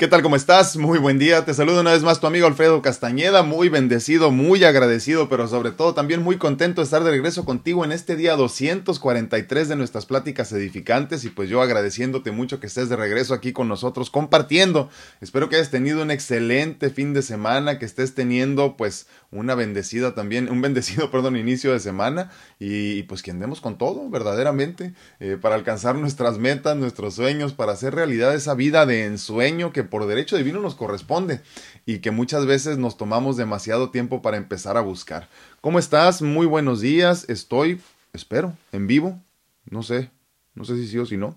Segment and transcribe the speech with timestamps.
[0.00, 0.22] ¿Qué tal?
[0.22, 0.78] ¿Cómo estás?
[0.78, 1.44] Muy buen día.
[1.44, 5.72] Te saludo una vez más tu amigo Alfredo Castañeda, muy bendecido, muy agradecido, pero sobre
[5.72, 10.06] todo también muy contento de estar de regreso contigo en este día 243 de nuestras
[10.06, 14.88] pláticas edificantes y pues yo agradeciéndote mucho que estés de regreso aquí con nosotros compartiendo.
[15.20, 20.14] Espero que hayas tenido un excelente fin de semana, que estés teniendo pues una bendecida
[20.14, 25.36] también, un bendecido, perdón, inicio de semana y, pues que andemos con todo, verdaderamente, eh,
[25.38, 30.06] para alcanzar nuestras metas, nuestros sueños, para hacer realidad esa vida de ensueño que por
[30.06, 31.42] derecho divino nos corresponde
[31.84, 35.28] y que muchas veces nos tomamos demasiado tiempo para empezar a buscar.
[35.60, 36.22] ¿Cómo estás?
[36.22, 37.28] Muy buenos días.
[37.28, 37.80] Estoy,
[38.12, 39.20] espero, en vivo.
[39.68, 40.10] No sé,
[40.54, 41.36] no sé si sí o si no.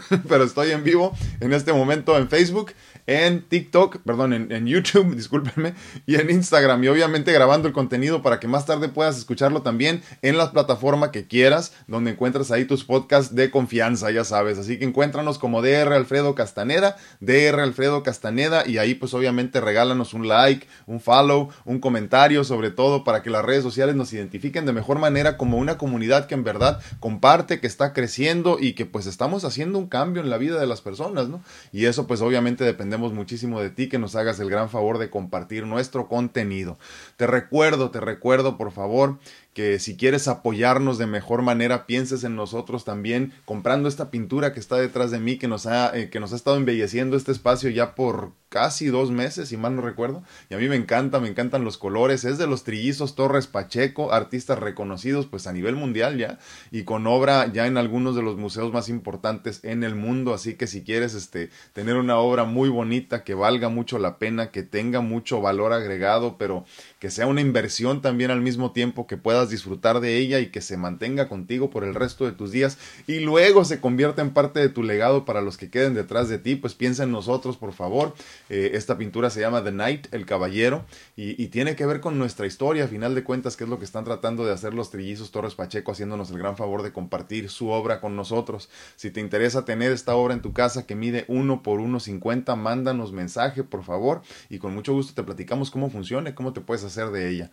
[0.28, 2.72] Pero estoy en vivo en este momento en Facebook
[3.06, 5.74] en TikTok, perdón, en, YouTube, discúlpenme,
[6.06, 6.82] y en Instagram.
[6.84, 11.10] Y obviamente grabando el contenido para que más tarde puedas escucharlo también en la plataforma
[11.10, 14.58] que quieras, donde encuentras ahí tus podcasts de confianza, ya sabes.
[14.58, 20.14] Así que encuéntranos como DR Alfredo Castaneda, DR Alfredo Castaneda, y ahí pues obviamente regálanos
[20.14, 24.66] un like, un follow, un comentario, sobre todo para que las redes sociales nos identifiquen
[24.66, 28.86] de mejor manera como una comunidad que en verdad comparte, que está creciendo y que
[28.86, 31.42] pues estamos haciendo un cambio en la vida de las personas, ¿no?
[31.72, 35.10] Y eso pues obviamente depende muchísimo de ti que nos hagas el gran favor de
[35.10, 36.78] compartir nuestro contenido.
[37.16, 39.18] Te recuerdo, te recuerdo por favor
[39.54, 44.60] que si quieres apoyarnos de mejor manera, pienses en nosotros también comprando esta pintura que
[44.60, 47.68] está detrás de mí, que nos ha, eh, que nos ha estado embelleciendo este espacio
[47.70, 50.22] ya por casi dos meses, si mal no recuerdo.
[50.50, 52.24] Y a mí me encanta, me encantan los colores.
[52.24, 56.38] Es de los trillizos Torres Pacheco, artistas reconocidos pues a nivel mundial ya
[56.70, 60.34] y con obra ya en algunos de los museos más importantes en el mundo.
[60.34, 64.50] Así que si quieres este, tener una obra muy bonita, que valga mucho la pena,
[64.50, 66.64] que tenga mucho valor agregado, pero
[66.98, 69.16] que sea una inversión también al mismo tiempo que
[69.50, 73.20] disfrutar de ella y que se mantenga contigo por el resto de tus días y
[73.20, 76.56] luego se convierta en parte de tu legado para los que queden detrás de ti,
[76.56, 78.14] pues piensa en nosotros, por favor.
[78.48, 80.84] Eh, esta pintura se llama The Knight, el Caballero,
[81.16, 83.84] y, tiene que ver con nuestra historia, a final de cuentas, que es lo que
[83.84, 87.68] están tratando de hacer los trillizos Torres Pacheco, haciéndonos el gran favor de compartir su
[87.68, 88.70] obra con nosotros.
[88.96, 93.12] Si te interesa tener esta obra en tu casa que mide 1 por 1.50, mándanos
[93.12, 97.10] mensaje, por favor, y con mucho gusto te platicamos cómo funciona, cómo te puedes hacer
[97.10, 97.50] de ella.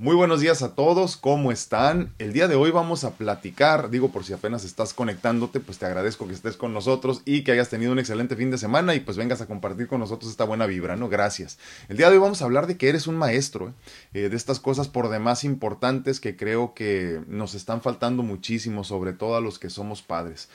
[0.00, 2.14] Muy buenos días a todos, ¿cómo están?
[2.18, 5.84] El día de hoy vamos a platicar, digo por si apenas estás conectándote, pues te
[5.84, 9.00] agradezco que estés con nosotros y que hayas tenido un excelente fin de semana y
[9.00, 11.10] pues vengas a compartir con nosotros esta buena vibra, ¿no?
[11.10, 11.58] Gracias.
[11.90, 13.74] El día de hoy vamos a hablar de que eres un maestro,
[14.14, 14.30] ¿eh?
[14.30, 19.36] De estas cosas por demás importantes que creo que nos están faltando muchísimo, sobre todo
[19.36, 20.48] a los que somos padres.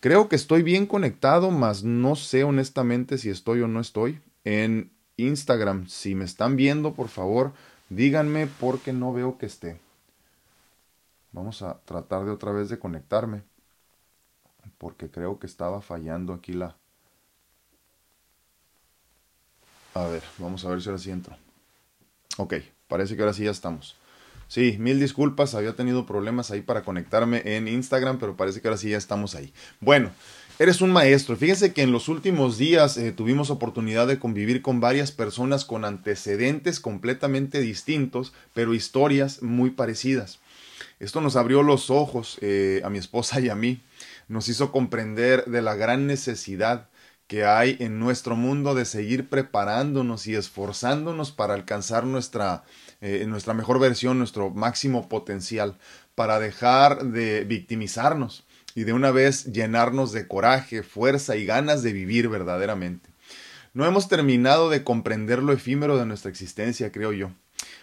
[0.00, 4.92] Creo que estoy bien conectado, mas no sé honestamente si estoy o no estoy en
[5.16, 5.88] Instagram.
[5.88, 7.54] Si me están viendo, por favor,
[7.90, 9.80] Díganme porque no veo que esté.
[11.32, 13.42] Vamos a tratar de otra vez de conectarme.
[14.78, 16.76] Porque creo que estaba fallando aquí la...
[19.94, 21.36] A ver, vamos a ver si ahora sí entro.
[22.38, 22.54] Ok,
[22.86, 23.96] parece que ahora sí ya estamos.
[24.46, 28.78] Sí, mil disculpas, había tenido problemas ahí para conectarme en Instagram, pero parece que ahora
[28.78, 29.52] sí ya estamos ahí.
[29.80, 30.10] Bueno,
[30.60, 31.38] Eres un maestro.
[31.38, 35.86] Fíjense que en los últimos días eh, tuvimos oportunidad de convivir con varias personas con
[35.86, 40.38] antecedentes completamente distintos, pero historias muy parecidas.
[40.98, 43.80] Esto nos abrió los ojos eh, a mi esposa y a mí.
[44.28, 46.90] Nos hizo comprender de la gran necesidad
[47.26, 52.64] que hay en nuestro mundo de seguir preparándonos y esforzándonos para alcanzar nuestra,
[53.00, 55.78] eh, nuestra mejor versión, nuestro máximo potencial,
[56.14, 58.44] para dejar de victimizarnos
[58.74, 63.10] y de una vez llenarnos de coraje, fuerza y ganas de vivir verdaderamente.
[63.72, 67.30] No hemos terminado de comprender lo efímero de nuestra existencia, creo yo,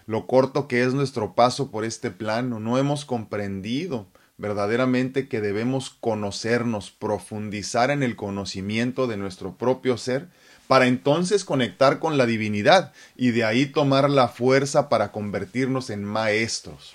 [0.05, 5.89] lo corto que es nuestro paso por este plano, no hemos comprendido verdaderamente que debemos
[5.89, 10.29] conocernos, profundizar en el conocimiento de nuestro propio ser,
[10.67, 16.03] para entonces conectar con la divinidad y de ahí tomar la fuerza para convertirnos en
[16.03, 16.93] maestros.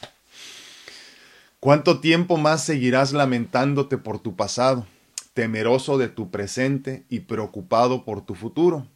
[1.63, 4.85] ¿Cuánto tiempo más seguirás lamentándote por tu pasado,
[5.33, 8.89] temeroso de tu presente y preocupado por tu futuro?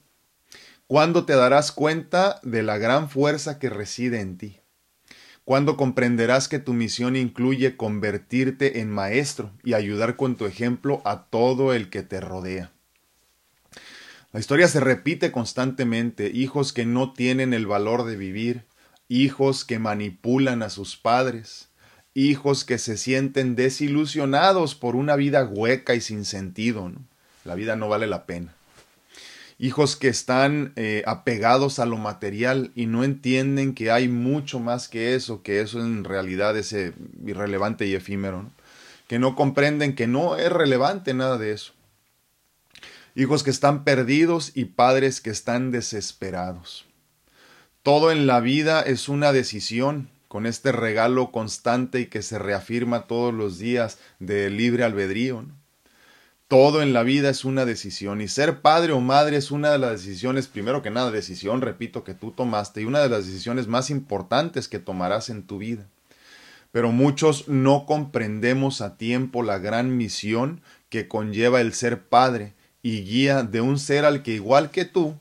[0.88, 4.58] ¿Cuándo te darás cuenta de la gran fuerza que reside en ti?
[5.44, 11.26] ¿Cuándo comprenderás que tu misión incluye convertirte en maestro y ayudar con tu ejemplo a
[11.26, 12.72] todo el que te rodea?
[14.32, 18.64] La historia se repite constantemente, hijos que no tienen el valor de vivir,
[19.06, 21.65] hijos que manipulan a sus padres,
[22.16, 26.90] hijos que se sienten desilusionados por una vida hueca y sin sentido.
[27.44, 28.54] La vida no vale la pena.
[29.58, 34.88] Hijos que están eh, apegados a lo material y no entienden que hay mucho más
[34.88, 36.94] que eso, que eso en realidad es eh,
[37.26, 38.50] irrelevante y efímero.
[39.08, 41.74] Que no comprenden que no es relevante nada de eso.
[43.14, 46.86] hijos que están perdidos y padres que están desesperados.
[47.82, 53.06] Todo en la vida es una decisión, con este regalo constante y que se reafirma
[53.06, 55.46] todos los días de libre albedrío.
[56.46, 59.78] Todo en la vida es una decisión y ser padre o madre es una de
[59.78, 63.66] las decisiones, primero que nada, decisión, repito, que tú tomaste y una de las decisiones
[63.66, 65.88] más importantes que tomarás en tu vida.
[66.70, 70.60] Pero muchos no comprendemos a tiempo la gran misión
[70.90, 75.16] que conlleva el ser padre y guía de un ser al que igual que tú,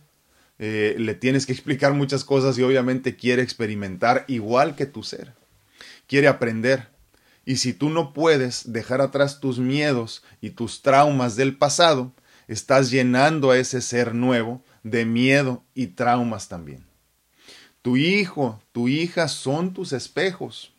[0.60, 5.34] eh, le tienes que explicar muchas cosas y obviamente quiere experimentar igual que tu ser.
[6.08, 6.88] Quiere aprender,
[7.46, 12.12] y si tú no puedes dejar atrás tus miedos y tus traumas del pasado,
[12.48, 16.84] estás llenando a ese ser nuevo de miedo y traumas también.
[17.84, 20.74] Tu hijo, tu hija son tus espejos.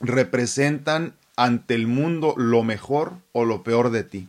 [0.00, 4.28] Representan ante el mundo lo mejor o lo peor de ti.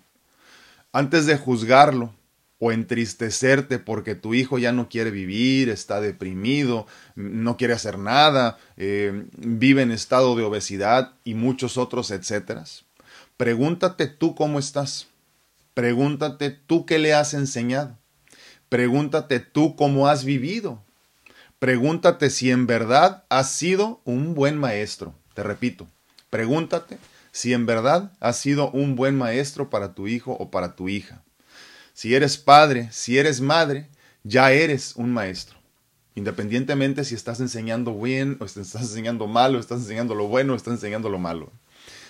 [0.91, 2.13] Antes de juzgarlo,
[2.59, 8.57] o entristecerte porque tu hijo ya no quiere vivir, está deprimido, no quiere hacer nada,
[8.77, 12.63] eh, vive en estado de obesidad y muchos otros, etcétera.
[13.37, 15.07] Pregúntate tú cómo estás.
[15.75, 17.95] Pregúntate tú qué le has enseñado.
[18.69, 20.81] Pregúntate tú cómo has vivido.
[21.59, 25.13] Pregúntate si en verdad has sido un buen maestro.
[25.35, 25.87] Te repito,
[26.31, 26.97] pregúntate
[27.31, 31.21] si en verdad has sido un buen maestro para tu hijo o para tu hija.
[31.97, 33.87] Si eres padre, si eres madre,
[34.21, 35.57] ya eres un maestro.
[36.13, 40.55] Independientemente si estás enseñando bien o estás enseñando mal o estás enseñando lo bueno o
[40.55, 41.51] estás enseñando lo malo.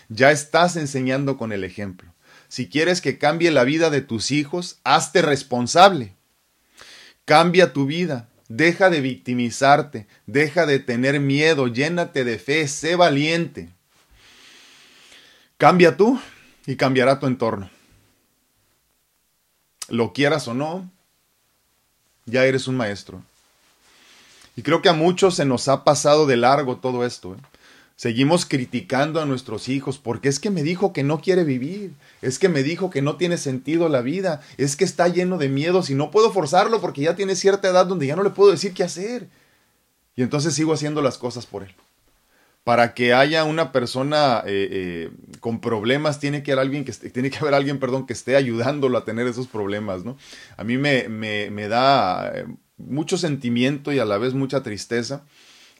[0.10, 2.14] Ya estás enseñando con el ejemplo.
[2.50, 6.16] Si quieres que cambie la vida de tus hijos, hazte responsable.
[7.24, 8.28] Cambia tu vida.
[8.50, 10.06] Deja de victimizarte.
[10.26, 11.68] Deja de tener miedo.
[11.68, 12.68] Llénate de fe.
[12.68, 13.70] Sé valiente.
[15.58, 16.20] Cambia tú
[16.66, 17.70] y cambiará tu entorno
[19.90, 20.90] lo quieras o no,
[22.26, 23.22] ya eres un maestro.
[24.56, 27.36] Y creo que a muchos se nos ha pasado de largo todo esto.
[27.36, 27.38] ¿eh?
[27.96, 32.40] Seguimos criticando a nuestros hijos porque es que me dijo que no quiere vivir, es
[32.40, 35.90] que me dijo que no tiene sentido la vida, es que está lleno de miedos
[35.90, 38.74] y no puedo forzarlo porque ya tiene cierta edad donde ya no le puedo decir
[38.74, 39.28] qué hacer.
[40.16, 41.76] Y entonces sigo haciendo las cosas por él
[42.68, 45.10] para que haya una persona eh, eh,
[45.40, 49.26] con problemas tiene que haber alguien que tiene alguien perdón que esté ayudándolo a tener
[49.26, 50.18] esos problemas no
[50.58, 55.24] a mí me da eh, mucho sentimiento y a la vez mucha tristeza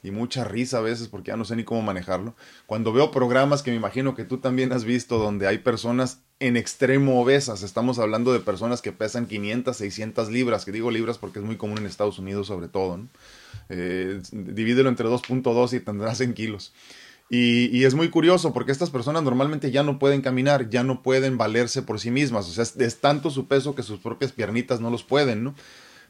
[0.02, 2.36] y mucha risa a veces porque ya no sé ni cómo manejarlo.
[2.66, 6.56] Cuando veo programas que me imagino que tú también has visto donde hay personas en
[6.56, 11.40] extremo obesas, estamos hablando de personas que pesan 500, 600 libras, que digo libras porque
[11.40, 13.08] es muy común en Estados Unidos sobre todo, ¿no?
[13.68, 16.72] Eh, divídelo entre 2.2 y tendrás en kilos.
[17.30, 21.36] Y, es muy curioso porque estas personas normalmente ya no pueden caminar, ya no pueden
[21.36, 24.80] valerse por sí mismas, o sea, es, es tanto su peso que sus propias piernitas
[24.80, 25.54] no los pueden, ¿no?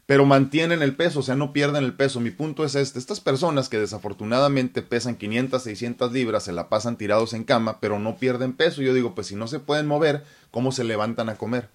[0.09, 2.19] pero mantienen el peso, o sea, no pierden el peso.
[2.19, 6.97] Mi punto es este, estas personas que desafortunadamente pesan 500, 600 libras, se la pasan
[6.97, 8.81] tirados en cama, pero no pierden peso.
[8.81, 11.69] Yo digo, pues si no se pueden mover, ¿cómo se levantan a comer?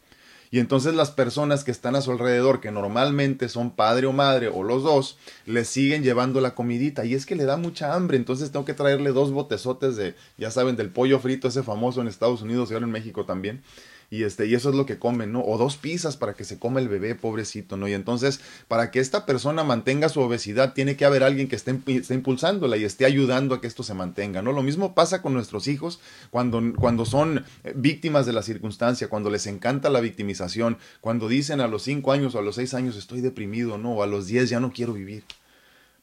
[0.55, 4.47] Y entonces las personas que están a su alrededor, que normalmente son padre o madre
[4.47, 7.05] o los dos, les siguen llevando la comidita.
[7.05, 10.53] Y es que le da mucha hambre, entonces tengo que traerle dos botezotes de, ya
[10.53, 13.65] saben, del pollo frito, ese famoso en Estados Unidos y ahora en México también
[14.15, 15.43] y este y eso es lo que comen, ¿no?
[15.43, 17.89] O dos pizzas para que se coma el bebé, pobrecito, ¿no?
[17.89, 21.73] Y entonces, para que esta persona mantenga su obesidad, tiene que haber alguien que esté,
[22.15, 24.53] impulsándola y esté ayudando a que esto se mantenga, ¿no?
[24.53, 29.31] Lo mismo pasa con nuestros hijos cuando, cuando son eh, víctimas de la circunstancia, cuando
[29.31, 32.97] les encanta la victimización, cuando dicen a los cinco años o a los seis años
[32.97, 33.95] estoy deprimido, ¿no?
[33.95, 35.25] O a los diez ya no quiero vivir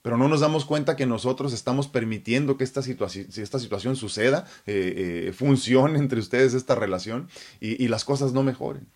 [0.01, 4.45] pero no nos damos cuenta que nosotros estamos permitiendo que esta, situación, esta situación suceda,
[4.65, 7.29] eh, eh, funcione entre ustedes esta relación
[7.59, 8.87] y, y las cosas no mejoren.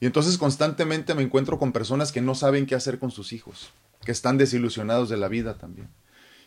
[0.00, 3.70] Y entonces constantemente me encuentro con personas que no saben qué hacer con sus hijos,
[4.04, 5.88] que están desilusionados de la vida también.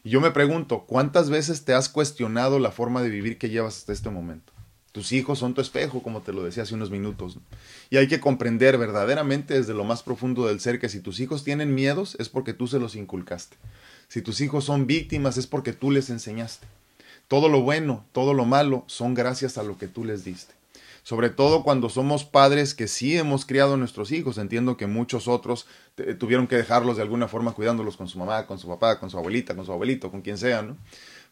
[0.03, 3.77] Y yo me pregunto, ¿cuántas veces te has cuestionado la forma de vivir que llevas
[3.77, 4.53] hasta este momento?
[4.91, 7.39] Tus hijos son tu espejo, como te lo decía hace unos minutos.
[7.89, 11.43] Y hay que comprender verdaderamente desde lo más profundo del ser que si tus hijos
[11.43, 13.57] tienen miedos es porque tú se los inculcaste.
[14.07, 16.67] Si tus hijos son víctimas es porque tú les enseñaste.
[17.27, 20.53] Todo lo bueno, todo lo malo son gracias a lo que tú les diste.
[21.03, 24.37] Sobre todo cuando somos padres que sí hemos criado a nuestros hijos.
[24.37, 25.67] Entiendo que muchos otros
[26.19, 29.17] tuvieron que dejarlos de alguna forma cuidándolos con su mamá, con su papá, con su
[29.17, 30.77] abuelita, con su abuelito, con quien sea, ¿no?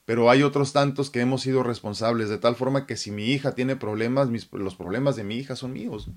[0.06, 3.56] Pero hay otros tantos que hemos sido responsables de tal forma que si mi hija
[3.56, 6.10] tiene problemas, los problemas de mi hija son míos.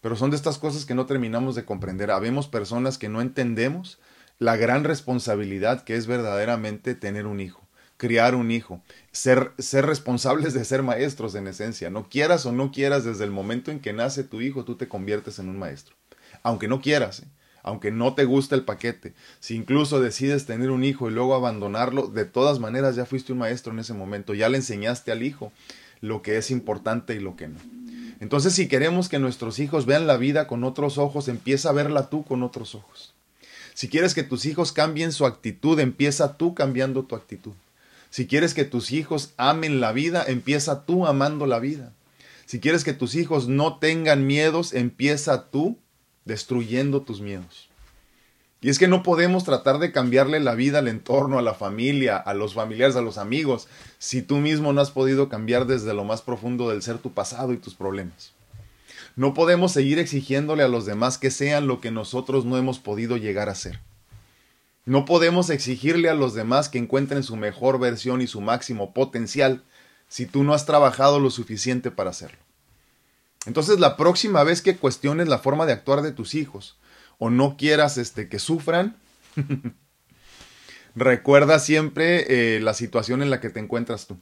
[0.00, 2.10] Pero son de estas cosas que no terminamos de comprender.
[2.10, 3.98] Habemos personas que no entendemos
[4.38, 10.54] la gran responsabilidad que es verdaderamente tener un hijo, criar un hijo, ser, ser responsables
[10.54, 11.90] de ser maestros en esencia.
[11.90, 14.88] No quieras o no quieras, desde el momento en que nace tu hijo, tú te
[14.88, 15.94] conviertes en un maestro.
[16.42, 17.28] aunque no quieras, ¿eh?
[17.62, 22.08] aunque no te guste el paquete, si incluso decides tener un hijo y luego abandonarlo,
[22.08, 25.52] de todas maneras ya fuiste un maestro en ese momento, ya le enseñaste al hijo
[26.00, 27.60] lo que es importante y lo que no.
[28.18, 32.08] Entonces, si queremos que nuestros hijos vean la vida con otros ojos, empieza a verla
[32.08, 33.11] tú con otros ojos.
[33.74, 37.52] Si quieres que tus hijos cambien su actitud, empieza tú cambiando tu actitud.
[38.10, 41.92] Si quieres que tus hijos amen la vida, empieza tú amando la vida.
[42.44, 45.78] Si quieres que tus hijos no tengan miedos, empieza tú
[46.24, 47.70] destruyendo tus miedos.
[48.60, 52.16] Y es que no podemos tratar de cambiarle la vida al entorno, a la familia,
[52.16, 53.66] a los familiares, a los amigos,
[53.98, 57.52] si tú mismo no has podido cambiar desde lo más profundo del ser tu pasado
[57.52, 58.32] y tus problemas.
[59.14, 63.16] No podemos seguir exigiéndole a los demás que sean lo que nosotros no hemos podido
[63.16, 63.80] llegar a ser.
[64.84, 69.62] No podemos exigirle a los demás que encuentren su mejor versión y su máximo potencial
[70.08, 72.38] si tú no has trabajado lo suficiente para hacerlo.
[73.46, 76.78] Entonces la próxima vez que cuestiones la forma de actuar de tus hijos
[77.18, 78.96] o no quieras este, que sufran,
[80.94, 84.18] recuerda siempre eh, la situación en la que te encuentras tú.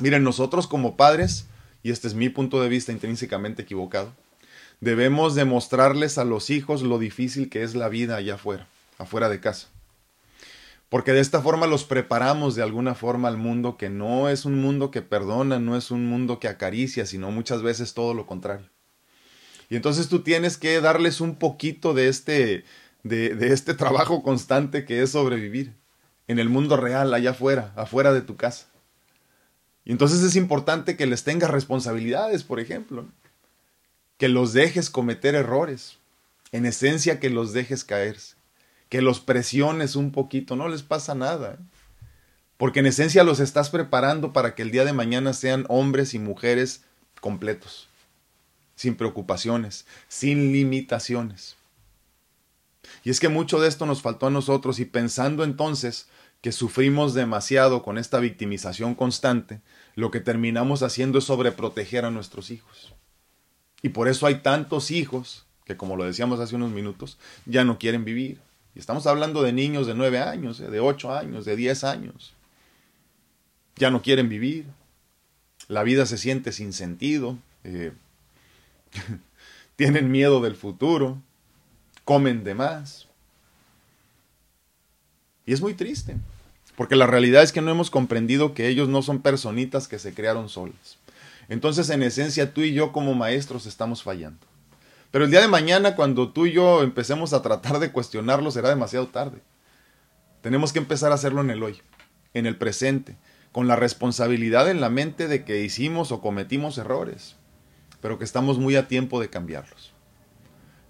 [0.00, 1.46] Miren, nosotros como padres,
[1.86, 4.12] y este es mi punto de vista intrínsecamente equivocado,
[4.80, 8.66] debemos demostrarles a los hijos lo difícil que es la vida allá afuera,
[8.98, 9.68] afuera de casa
[10.88, 14.60] porque de esta forma los preparamos de alguna forma al mundo que no es un
[14.60, 18.68] mundo que perdona, no es un mundo que acaricia, sino muchas veces todo lo contrario.
[19.68, 22.64] Y entonces tú tienes que darles un poquito de este,
[23.02, 25.74] de, este trabajo constante que es sobrevivir
[26.28, 28.68] en el mundo real, allá afuera, afuera de tu casa.
[29.86, 33.06] Y entonces es importante que les tengas responsabilidades, por ejemplo,
[34.18, 35.96] que los dejes cometer errores,
[36.52, 38.36] en esencia que los dejes caerse
[38.88, 41.54] que los presiones un poquito, no les pasa nada.
[41.54, 41.64] ¿eh?
[42.56, 46.18] Porque en esencia los estás preparando para que el día de mañana sean hombres y
[46.18, 46.84] mujeres
[47.20, 47.88] completos,
[48.74, 51.56] sin preocupaciones, sin limitaciones.
[53.02, 56.08] Y es que mucho de esto nos faltó a nosotros y pensando entonces
[56.46, 59.60] que sufrimos demasiado con esta victimización constante,
[59.96, 62.94] lo que terminamos haciendo es sobreproteger a nuestros hijos.
[63.82, 67.80] Y por eso hay tantos hijos que, como lo decíamos hace unos minutos, ya no
[67.80, 68.38] quieren vivir.
[68.76, 72.32] Y estamos hablando de niños de nueve años, eh, de ocho años, de diez años.
[73.74, 74.66] Ya no quieren vivir.
[75.66, 77.38] La vida se siente sin sentido.
[77.64, 77.90] Eh,
[79.74, 81.20] tienen miedo del futuro.
[82.04, 83.08] Comen de más.
[85.44, 86.16] Y es muy triste.
[86.76, 90.14] Porque la realidad es que no hemos comprendido que ellos no son personitas que se
[90.14, 90.98] crearon solas.
[91.48, 94.46] Entonces, en esencia, tú y yo como maestros estamos fallando.
[95.10, 98.68] Pero el día de mañana, cuando tú y yo empecemos a tratar de cuestionarlo, será
[98.68, 99.40] demasiado tarde.
[100.42, 101.80] Tenemos que empezar a hacerlo en el hoy,
[102.34, 103.16] en el presente,
[103.52, 107.36] con la responsabilidad en la mente de que hicimos o cometimos errores,
[108.02, 109.94] pero que estamos muy a tiempo de cambiarlos.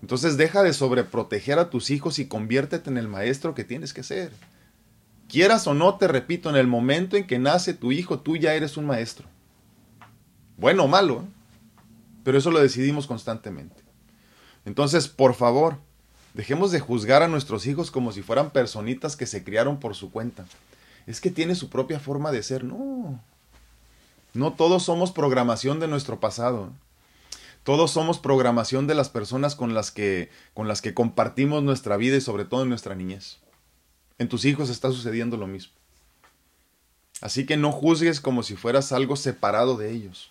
[0.02, 4.02] Entonces deja de sobreproteger a tus hijos y conviértete en el maestro que tienes que
[4.02, 4.32] ser.
[5.28, 8.54] Quieras o no, te repito, en el momento en que nace tu hijo, tú ya
[8.54, 9.26] eres un maestro.
[10.56, 11.28] Bueno o malo, ¿eh?
[12.24, 13.82] pero eso lo decidimos constantemente.
[14.64, 15.78] Entonces, por favor,
[16.34, 20.10] dejemos de juzgar a nuestros hijos como si fueran personitas que se criaron por su
[20.10, 20.46] cuenta.
[21.06, 22.64] Es que tiene su propia forma de ser.
[22.64, 23.20] No.
[24.34, 26.70] No todos somos programación de nuestro pasado.
[27.62, 32.16] Todos somos programación de las personas con las que con las que compartimos nuestra vida
[32.16, 33.38] y sobre todo nuestra niñez.
[34.18, 35.72] En tus hijos está sucediendo lo mismo.
[37.20, 40.30] Así que no juzgues como si fueras algo separado de ellos.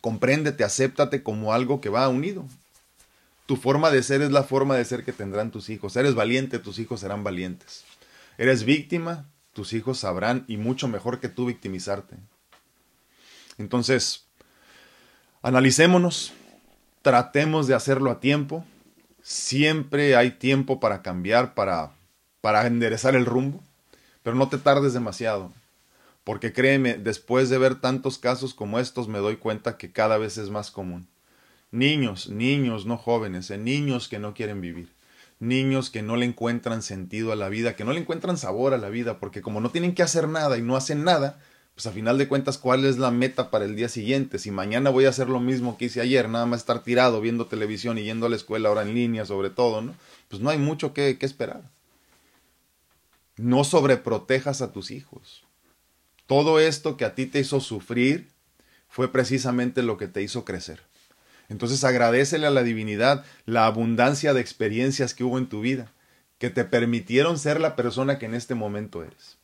[0.00, 2.46] Compréndete, acéptate como algo que va unido,
[3.48, 5.96] tu forma de ser es la forma de ser que tendrán tus hijos.
[5.96, 7.84] Eres valiente, tus hijos serán valientes.
[8.36, 12.16] Eres víctima, tus hijos sabrán y mucho mejor que tú victimizarte.
[13.56, 14.26] Entonces,
[15.40, 16.34] analicémonos,
[17.00, 18.66] tratemos de hacerlo a tiempo.
[19.22, 21.92] Siempre hay tiempo para cambiar, para,
[22.40, 23.62] para enderezar el rumbo,
[24.22, 25.52] pero no te tardes demasiado.
[26.24, 30.36] Porque créeme, después de ver tantos casos como estos, me doy cuenta que cada vez
[30.36, 31.08] es más común.
[31.70, 34.88] Niños, niños, no jóvenes, eh, niños que no quieren vivir,
[35.38, 38.78] niños que no le encuentran sentido a la vida, que no le encuentran sabor a
[38.78, 41.38] la vida, porque como no tienen que hacer nada y no hacen nada,
[41.74, 44.38] pues a final de cuentas, ¿cuál es la meta para el día siguiente?
[44.38, 47.46] Si mañana voy a hacer lo mismo que hice ayer, nada más estar tirado viendo
[47.46, 49.94] televisión y yendo a la escuela ahora en línea sobre todo, ¿no?
[50.28, 51.62] Pues no hay mucho que, que esperar.
[53.38, 55.44] No sobreprotejas a tus hijos.
[56.26, 58.28] Todo esto que a ti te hizo sufrir
[58.88, 60.82] fue precisamente lo que te hizo crecer.
[61.48, 65.92] Entonces agradecele a la divinidad la abundancia de experiencias que hubo en tu vida,
[66.38, 69.38] que te permitieron ser la persona que en este momento eres.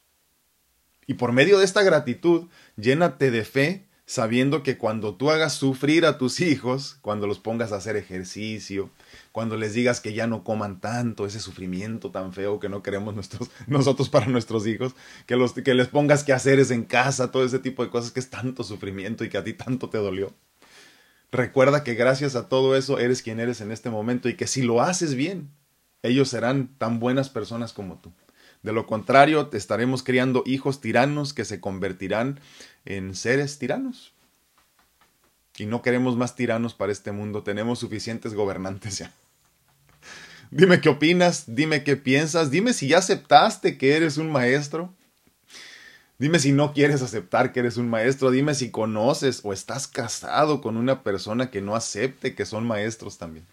[1.06, 6.04] Y por medio de esta gratitud, llénate de fe sabiendo que cuando tú hagas sufrir
[6.04, 8.90] a tus hijos, cuando los pongas a hacer ejercicio,
[9.34, 13.16] cuando les digas que ya no coman tanto, ese sufrimiento tan feo que no queremos
[13.16, 14.94] nuestros, nosotros para nuestros hijos,
[15.26, 18.20] que, los, que les pongas que haceres en casa, todo ese tipo de cosas que
[18.20, 20.32] es tanto sufrimiento y que a ti tanto te dolió.
[21.32, 24.62] Recuerda que gracias a todo eso eres quien eres en este momento y que si
[24.62, 25.50] lo haces bien,
[26.04, 28.12] ellos serán tan buenas personas como tú.
[28.62, 32.38] De lo contrario, te estaremos criando hijos tiranos que se convertirán
[32.84, 34.14] en seres tiranos.
[35.58, 39.12] Y no queremos más tiranos para este mundo, tenemos suficientes gobernantes ya.
[40.56, 44.94] Dime qué opinas, dime qué piensas, dime si ya aceptaste que eres un maestro.
[46.16, 50.60] Dime si no quieres aceptar que eres un maestro, dime si conoces o estás casado
[50.60, 53.44] con una persona que no acepte que son maestros también.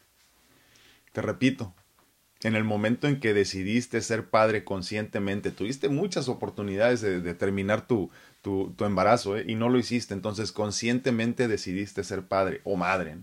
[1.12, 1.74] Te repito,
[2.44, 8.12] en el momento en que decidiste ser padre conscientemente, tuviste muchas oportunidades de, terminar tu,
[8.44, 9.46] tu, embarazo ¿eh?
[9.48, 13.18] y no lo hiciste, entonces conscientemente decidiste ser padre o madre.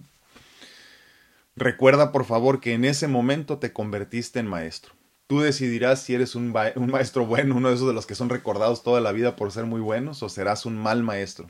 [1.59, 4.95] Recuerda por favor que en ese momento te convertiste en maestro.
[5.27, 8.85] Tú decidirás si eres un, maestro bueno, uno de esos de los que son recordados
[8.85, 11.49] toda la vida por ser muy buenos, o serás un mal maestro.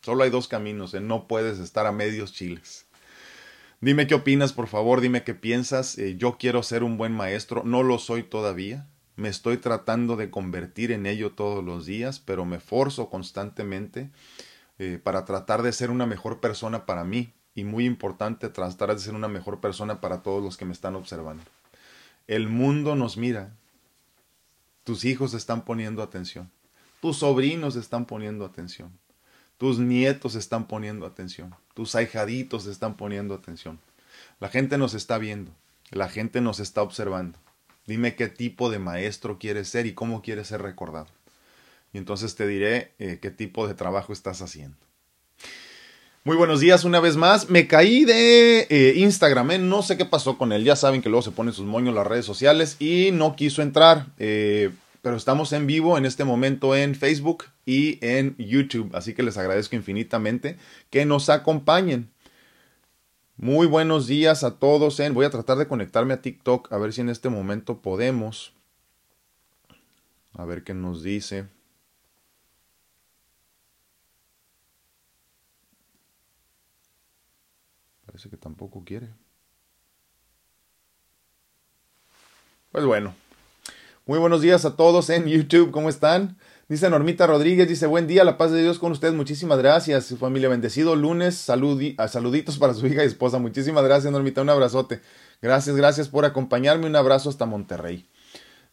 [0.00, 1.00] Solo hay dos caminos, ¿eh?
[1.00, 2.86] no puedes estar a medios chiles.
[3.80, 5.98] Dime qué opinas, por favor, dime qué piensas.
[5.98, 8.86] Eh, yo quiero ser un buen maestro, no lo soy todavía.
[9.16, 14.12] Me estoy tratando de convertir en ello todos los días, pero me forzo constantemente
[14.78, 19.00] eh, para tratar de ser una mejor persona para mí y muy importante, tratar de
[19.00, 21.42] ser una mejor persona para todos los que me están observando.
[22.28, 23.52] El mundo nos mira.
[24.84, 26.52] Tus hijos están poniendo atención.
[27.00, 28.96] Tus sobrinos están poniendo atención.
[29.56, 31.52] Tus nietos están poniendo atención.
[31.74, 33.80] Tus ahijaditos están poniendo atención.
[34.38, 35.50] La gente nos está viendo.
[35.90, 37.40] La gente nos está observando.
[37.88, 41.08] Dime qué tipo de maestro quieres ser y cómo quieres ser recordado.
[41.92, 44.76] Y entonces te diré eh, qué tipo de trabajo estás haciendo.
[46.28, 47.48] Muy buenos días una vez más.
[47.48, 49.58] Me caí de eh, Instagram, ¿eh?
[49.58, 50.62] no sé qué pasó con él.
[50.62, 54.08] Ya saben que luego se pone sus moños las redes sociales y no quiso entrar.
[54.18, 54.68] Eh,
[55.00, 59.38] pero estamos en vivo en este momento en Facebook y en YouTube, así que les
[59.38, 60.58] agradezco infinitamente
[60.90, 62.10] que nos acompañen.
[63.38, 65.00] Muy buenos días a todos.
[65.14, 68.52] Voy a tratar de conectarme a TikTok a ver si en este momento podemos.
[70.34, 71.46] A ver qué nos dice.
[78.18, 79.14] Parece que tampoco quiere.
[82.72, 83.14] Pues bueno,
[84.06, 86.36] muy buenos días a todos en YouTube, ¿cómo están?
[86.68, 90.16] Dice Normita Rodríguez, dice buen día, la paz de Dios con ustedes, muchísimas gracias, su
[90.16, 95.00] familia bendecido, lunes, saluditos para su hija y esposa, muchísimas gracias Normita, un abrazote,
[95.40, 98.08] gracias, gracias por acompañarme, un abrazo hasta Monterrey.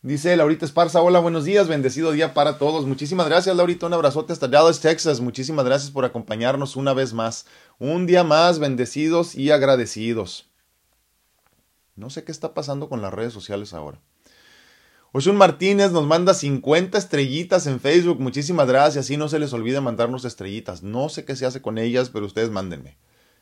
[0.06, 4.34] Dice Laurita Esparza, hola, buenos días, bendecido día para todos, muchísimas gracias Laurita, un abrazote
[4.34, 7.48] hasta Dallas, Texas, muchísimas gracias por acompañarnos una vez más,
[7.80, 10.48] un día más, bendecidos y agradecidos.
[11.96, 14.00] No sé qué está pasando con las redes sociales ahora.
[15.12, 18.20] Oshun Martínez nos manda 50 estrellitas en Facebook.
[18.20, 19.10] Muchísimas gracias.
[19.10, 20.84] Y no se les olvide mandarnos estrellitas.
[20.84, 22.98] No sé qué se hace con ellas, pero ustedes mándenme.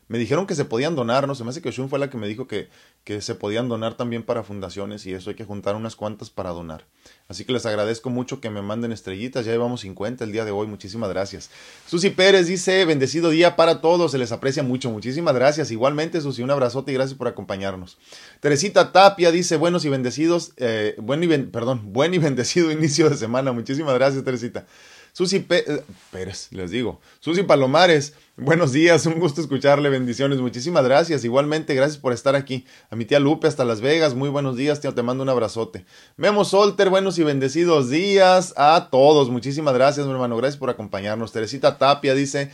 [0.08, 2.18] Me dijeron que se podían donar, no se me hace que Oshun fue la que
[2.18, 2.70] me dijo que,
[3.04, 6.52] que se podían donar también para fundaciones y eso hay que juntar unas cuantas para
[6.52, 6.86] donar.
[7.28, 10.52] Así que les agradezco mucho que me manden estrellitas, ya llevamos 50 el día de
[10.52, 11.50] hoy, muchísimas gracias.
[11.88, 15.72] Susi Pérez dice, bendecido día para todos, se les aprecia mucho, muchísimas gracias.
[15.72, 17.98] Igualmente Susi, un abrazote y gracias por acompañarnos.
[18.40, 23.18] Teresita Tapia dice, buenos y bendecidos, eh, buen y perdón, buen y bendecido inicio de
[23.18, 24.66] semana, muchísimas gracias Teresita.
[25.14, 27.00] Susi eh, Pérez, les digo.
[27.20, 31.24] Susi Palomares, buenos días, un gusto escucharle, bendiciones, muchísimas gracias.
[31.24, 32.66] Igualmente, gracias por estar aquí.
[32.90, 35.86] A mi tía Lupe hasta Las Vegas, muy buenos días, te mando un abrazote.
[36.18, 39.30] Memo Solter, buenos y bendecidos días a todos.
[39.30, 41.32] Muchísimas gracias, mi hermano, gracias por acompañarnos.
[41.32, 42.52] Teresita Tapia dice.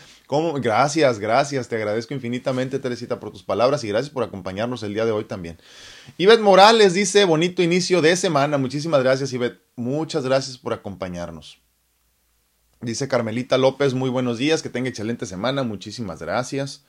[0.61, 5.05] Gracias, gracias, te agradezco infinitamente, Teresita, por tus palabras y gracias por acompañarnos el día
[5.05, 5.57] de hoy también.
[6.17, 8.57] Ivette Morales dice, bonito inicio de semana.
[8.57, 9.61] Muchísimas gracias, Ivette.
[9.77, 11.61] Muchas gracias por acompañarnos.
[12.81, 16.85] Dice Carmelita López, muy buenos días, que tenga excelente semana, muchísimas gracias.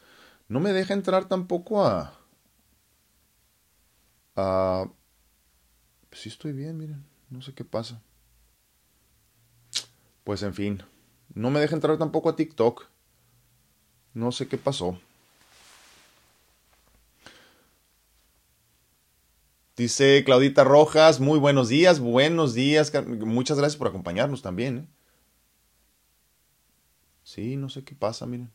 [0.47, 2.17] No me deja entrar tampoco a...
[4.37, 4.89] a...
[6.09, 8.01] Pues sí estoy bien, miren, no sé qué pasa.
[10.23, 10.83] Pues en fin,
[11.35, 12.87] no me deja entrar tampoco a TikTok.
[14.15, 14.97] No sé qué pasó.
[19.77, 22.93] Dice Claudita Rojas, muy buenos días, buenos días.
[23.07, 24.79] Muchas gracias por acompañarnos también.
[24.79, 25.00] ¿eh?
[27.33, 28.51] Sí, no sé qué pasa, miren.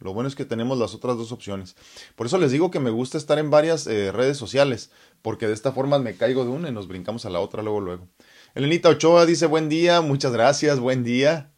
[0.00, 1.76] Lo bueno es que tenemos las otras dos opciones.
[2.16, 4.90] Por eso les digo que me gusta estar en varias eh, redes sociales,
[5.22, 7.80] porque de esta forma me caigo de una y nos brincamos a la otra luego,
[7.80, 8.08] luego.
[8.56, 11.52] Elenita Ochoa dice buen día, muchas gracias, buen día.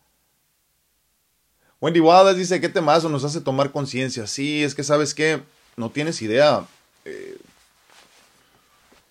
[1.81, 4.27] Wendy Wallace dice, ¿qué temazo nos hace tomar conciencia?
[4.27, 5.41] Sí, es que sabes que
[5.79, 6.67] no tienes idea.
[7.07, 7.39] Eh,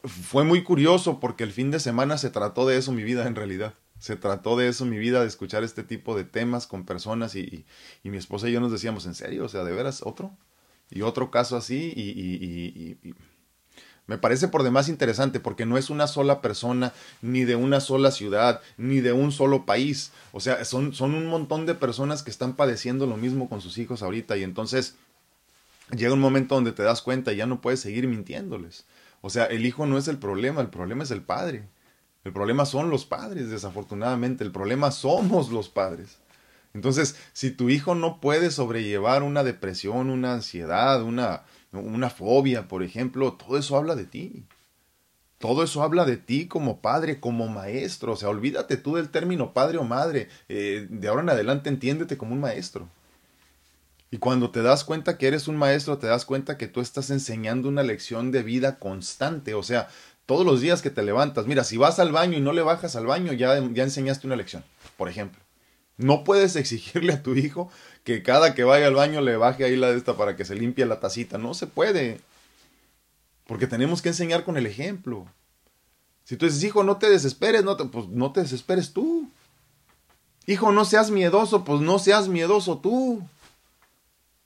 [0.03, 3.35] fue muy curioso porque el fin de semana se trató de eso mi vida en
[3.35, 3.73] realidad.
[4.01, 7.65] Se trató de eso mi vida, de escuchar este tipo de temas con personas y,
[8.03, 9.45] y, mi esposa y yo nos decíamos, ¿en serio?
[9.45, 10.35] O sea, ¿de veras otro?
[10.89, 13.15] Y otro caso así y, y
[14.11, 18.11] me parece por demás interesante porque no es una sola persona, ni de una sola
[18.11, 20.11] ciudad, ni de un solo país.
[20.33, 23.77] O sea, son, son un montón de personas que están padeciendo lo mismo con sus
[23.77, 24.95] hijos ahorita y entonces
[25.95, 28.85] llega un momento donde te das cuenta y ya no puedes seguir mintiéndoles.
[29.21, 31.69] O sea, el hijo no es el problema, el problema es el padre.
[32.23, 34.43] El problema son los padres, desafortunadamente.
[34.43, 36.17] El problema somos los padres.
[36.73, 42.83] Entonces, si tu hijo no puede sobrellevar una depresión, una ansiedad, una, una fobia, por
[42.83, 44.45] ejemplo, todo eso habla de ti.
[45.37, 48.13] Todo eso habla de ti como padre, como maestro.
[48.13, 50.29] O sea, olvídate tú del término padre o madre.
[50.47, 52.87] Eh, de ahora en adelante entiéndete como un maestro.
[54.11, 57.09] Y cuando te das cuenta que eres un maestro, te das cuenta que tú estás
[57.09, 59.53] enseñando una lección de vida constante.
[59.53, 59.87] O sea,
[60.25, 62.95] todos los días que te levantas, mira, si vas al baño y no le bajas
[62.95, 64.63] al baño, ya, ya enseñaste una lección,
[64.97, 65.41] por ejemplo.
[65.97, 67.69] No puedes exigirle a tu hijo
[68.03, 70.55] que cada que vaya al baño le baje ahí la de esta para que se
[70.55, 71.37] limpie la tacita.
[71.37, 72.19] No se puede.
[73.45, 75.27] Porque tenemos que enseñar con el ejemplo.
[76.23, 79.29] Si tú dices, hijo, no te desesperes, no te, pues no te desesperes tú.
[80.47, 83.21] Hijo, no seas miedoso, pues no seas miedoso tú.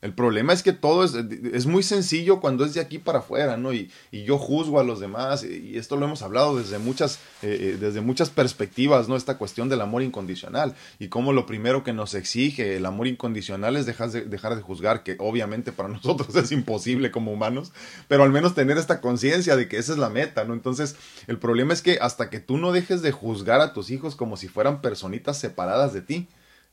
[0.06, 3.58] El problema es que todo es, es, muy sencillo cuando es de aquí para afuera,
[3.58, 3.74] ¿no?
[3.74, 7.58] Y, y yo juzgo a los demás, y esto lo hemos hablado desde muchas, eh,
[7.60, 9.16] eh, desde muchas perspectivas, ¿no?
[9.16, 13.78] Esta cuestión del amor incondicional, y cómo lo primero que nos exige el amor incondicional
[13.78, 17.74] es dejar de, dejar de juzgar, que obviamente para nosotros es imposible como humanos,
[18.08, 20.54] pero al menos tener esta conciencia de que esa es la meta, ¿no?
[20.54, 24.16] Entonces, el problema es que hasta que tú no dejes de juzgar a tus hijos
[24.16, 26.28] como si fueran personitas separadas de ti,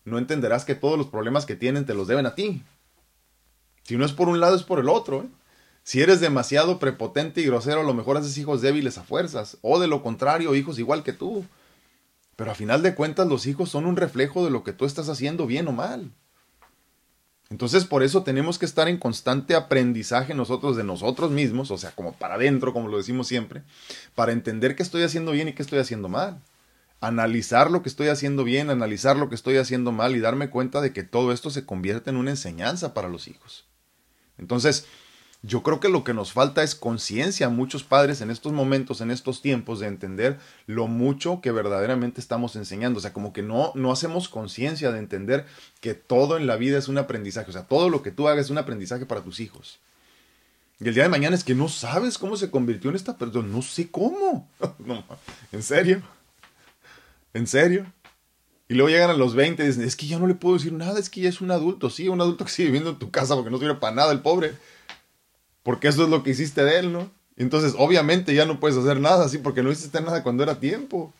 [0.04, 2.62] no entenderás que todos los problemas que tienen te los deben a ti.
[3.82, 5.22] Si no es por un lado, es por el otro.
[5.22, 5.28] ¿eh?
[5.84, 9.58] Si eres demasiado prepotente y grosero, a lo mejor haces hijos débiles a fuerzas.
[9.62, 11.44] O de lo contrario, hijos igual que tú.
[12.36, 15.08] Pero a final de cuentas, los hijos son un reflejo de lo que tú estás
[15.08, 16.12] haciendo bien o mal.
[17.50, 21.90] Entonces, por eso tenemos que estar en constante aprendizaje nosotros de nosotros mismos, o sea,
[21.90, 23.62] como para adentro, como lo decimos siempre,
[24.14, 26.40] para entender qué estoy haciendo bien y qué estoy haciendo mal.
[27.02, 30.80] Analizar lo que estoy haciendo bien, analizar lo que estoy haciendo mal y darme cuenta
[30.80, 33.66] de que todo esto se convierte en una enseñanza para los hijos.
[34.42, 34.86] Entonces,
[35.42, 39.00] yo creo que lo que nos falta es conciencia a muchos padres en estos momentos,
[39.00, 42.98] en estos tiempos, de entender lo mucho que verdaderamente estamos enseñando.
[42.98, 45.46] O sea, como que no, no hacemos conciencia de entender
[45.80, 47.50] que todo en la vida es un aprendizaje.
[47.50, 49.80] O sea, todo lo que tú hagas es un aprendizaje para tus hijos.
[50.78, 53.48] Y el día de mañana es que no sabes cómo se convirtió en esta persona.
[53.48, 54.48] No sé cómo.
[55.52, 56.02] ¿En serio?
[57.34, 57.86] ¿En serio?
[58.72, 60.72] Y luego llegan a los 20 y dicen, es que ya no le puedo decir
[60.72, 63.10] nada, es que ya es un adulto, sí, un adulto que sigue viviendo en tu
[63.10, 64.54] casa porque no sirve para nada el pobre.
[65.62, 67.10] Porque eso es lo que hiciste de él, ¿no?
[67.36, 71.12] Entonces, obviamente ya no puedes hacer nada así porque no hiciste nada cuando era tiempo.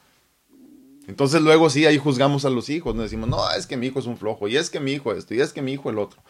[1.07, 3.99] Entonces luego sí, ahí juzgamos a los hijos, nos decimos, no, es que mi hijo
[3.99, 5.99] es un flojo, y es que mi hijo esto, y es que mi hijo el
[5.99, 6.23] otro.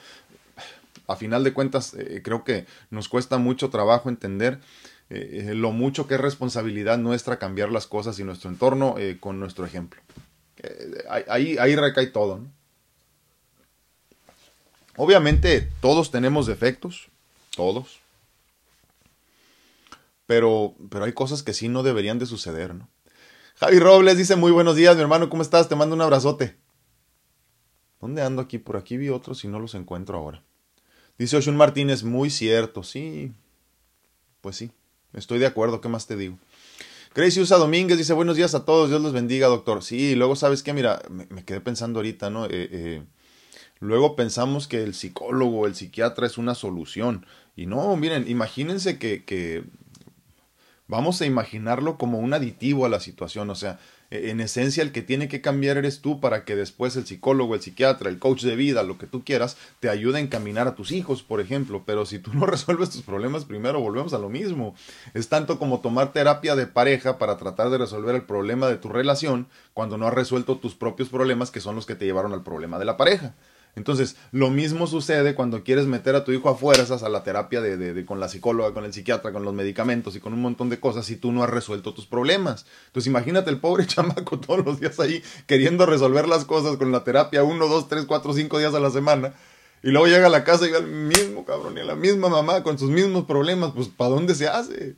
[1.06, 4.58] A final de cuentas, eh, creo que nos cuesta mucho trabajo entender
[5.08, 9.38] eh, lo mucho que es responsabilidad nuestra cambiar las cosas y nuestro entorno eh, con
[9.38, 10.00] nuestro ejemplo.
[10.62, 12.40] Eh, ahí, ahí recae todo.
[14.96, 17.09] Obviamente todos tenemos defectos,
[17.57, 18.01] todos.
[20.27, 22.88] Pero, pero hay cosas que sí no deberían de suceder, ¿no?
[23.57, 25.68] Javi Robles dice muy buenos días, mi hermano, ¿cómo estás?
[25.68, 26.57] Te mando un abrazote.
[28.01, 28.59] ¿Dónde ando aquí?
[28.59, 30.42] Por aquí vi otros y no los encuentro ahora.
[31.18, 33.33] Dice Oshun Martínez, muy cierto, sí.
[34.40, 34.72] Pues sí,
[35.12, 36.38] estoy de acuerdo, ¿qué más te digo?
[37.12, 39.83] Crazy Usa Domínguez dice buenos días a todos, Dios los bendiga, doctor.
[39.83, 42.46] Sí, luego sabes que, mira, me, quedé pensando ahorita, ¿no?
[42.46, 43.03] Eh, eh,
[43.81, 47.27] luego pensamos que el psicólogo, el psiquiatra es una solución.
[47.55, 49.62] Y no, miren, imagínense que, que
[50.88, 53.79] vamos a imaginarlo como un aditivo a la situación, o sea,
[54.12, 57.62] en esencia el que tiene que cambiar eres tú para que después el psicólogo, el
[57.62, 60.92] psiquiatra, el coach de vida, lo que tú quieras, te ayude a encaminar a tus
[60.92, 61.85] hijos, por ejemplo.
[61.87, 64.75] Pero si tú no resuelves tus problemas primero, volvemos a lo mismo.
[65.14, 68.90] Es tanto como tomar terapia de pareja para tratar de resolver el problema de tu
[68.90, 72.42] relación cuando no has resuelto tus propios problemas que son los que te llevaron al
[72.42, 73.35] problema de la pareja.
[73.74, 77.62] Entonces, lo mismo sucede cuando quieres meter a tu hijo a fuerzas a la terapia
[77.62, 80.68] de, de, con la psicóloga, con el psiquiatra, con los medicamentos y con un montón
[80.68, 82.66] de cosas si tú no has resuelto tus problemas.
[82.88, 87.02] Entonces, imagínate el pobre chamaco todos los días ahí queriendo resolver las cosas con la
[87.02, 89.35] terapia uno, dos, tres, cuatro, cinco días a la semana.
[89.82, 92.28] Y luego llega a la casa y ve al mismo cabrón y a la misma
[92.28, 93.72] mamá con sus mismos problemas.
[93.74, 94.96] Pues, ¿para dónde se hace?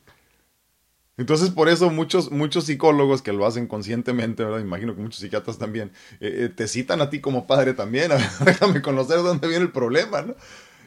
[1.16, 4.58] Entonces, por eso muchos, muchos psicólogos que lo hacen conscientemente, ¿verdad?
[4.60, 8.16] Imagino que muchos psiquiatras también, eh, eh, te citan a ti como padre también, a
[8.16, 10.34] ver, déjame conocer dónde viene el problema, ¿no?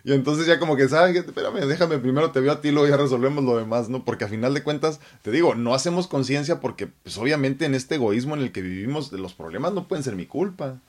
[0.04, 1.16] Y entonces ya como que, ¿sabes?
[1.16, 4.06] Espérame, déjame, primero te veo a ti, luego ya resolvemos lo demás, ¿no?
[4.06, 7.96] Porque a final de cuentas, te digo, no hacemos conciencia porque, pues obviamente en este
[7.96, 10.80] egoísmo en el que vivimos, los problemas no pueden ser mi culpa.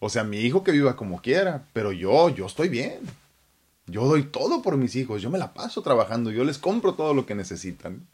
[0.00, 2.98] O sea, mi hijo que viva como quiera, pero yo, yo estoy bien.
[3.86, 7.14] Yo doy todo por mis hijos, yo me la paso trabajando, yo les compro todo
[7.14, 8.06] lo que necesitan.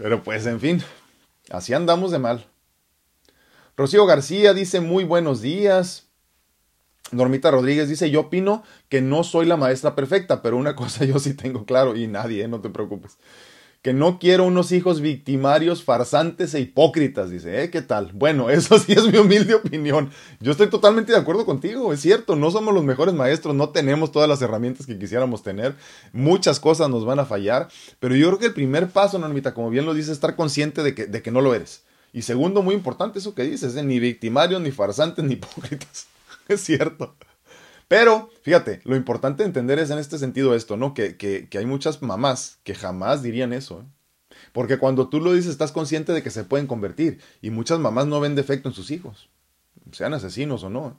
[0.00, 0.82] Pero pues, en fin,
[1.50, 2.46] así andamos de mal.
[3.76, 6.06] Rocío García dice muy buenos días.
[7.12, 11.18] Normita Rodríguez dice, yo opino que no soy la maestra perfecta, pero una cosa yo
[11.18, 12.48] sí tengo claro, y nadie, ¿eh?
[12.48, 13.18] no te preocupes,
[13.86, 17.70] que no quiero unos hijos victimarios, farsantes e hipócritas, dice, ¿eh?
[17.70, 18.10] ¿Qué tal?
[18.12, 20.10] Bueno, eso sí es mi humilde opinión.
[20.40, 24.10] Yo estoy totalmente de acuerdo contigo, es cierto, no somos los mejores maestros, no tenemos
[24.10, 25.76] todas las herramientas que quisiéramos tener,
[26.12, 27.68] muchas cosas nos van a fallar,
[28.00, 30.82] pero yo creo que el primer paso, Normita, como bien lo dice, es estar consciente
[30.82, 31.84] de que, de que no lo eres.
[32.12, 33.84] Y segundo, muy importante eso que dices, ¿eh?
[33.84, 36.08] ni victimarios, ni farsantes, ni hipócritas.
[36.48, 37.14] es cierto.
[37.88, 40.92] Pero, fíjate, lo importante entender es en este sentido esto, ¿no?
[40.92, 43.80] Que, que, que hay muchas mamás que jamás dirían eso.
[43.80, 44.36] ¿eh?
[44.52, 47.20] Porque cuando tú lo dices, estás consciente de que se pueden convertir.
[47.40, 49.28] Y muchas mamás no ven defecto en sus hijos,
[49.92, 50.98] sean asesinos o no.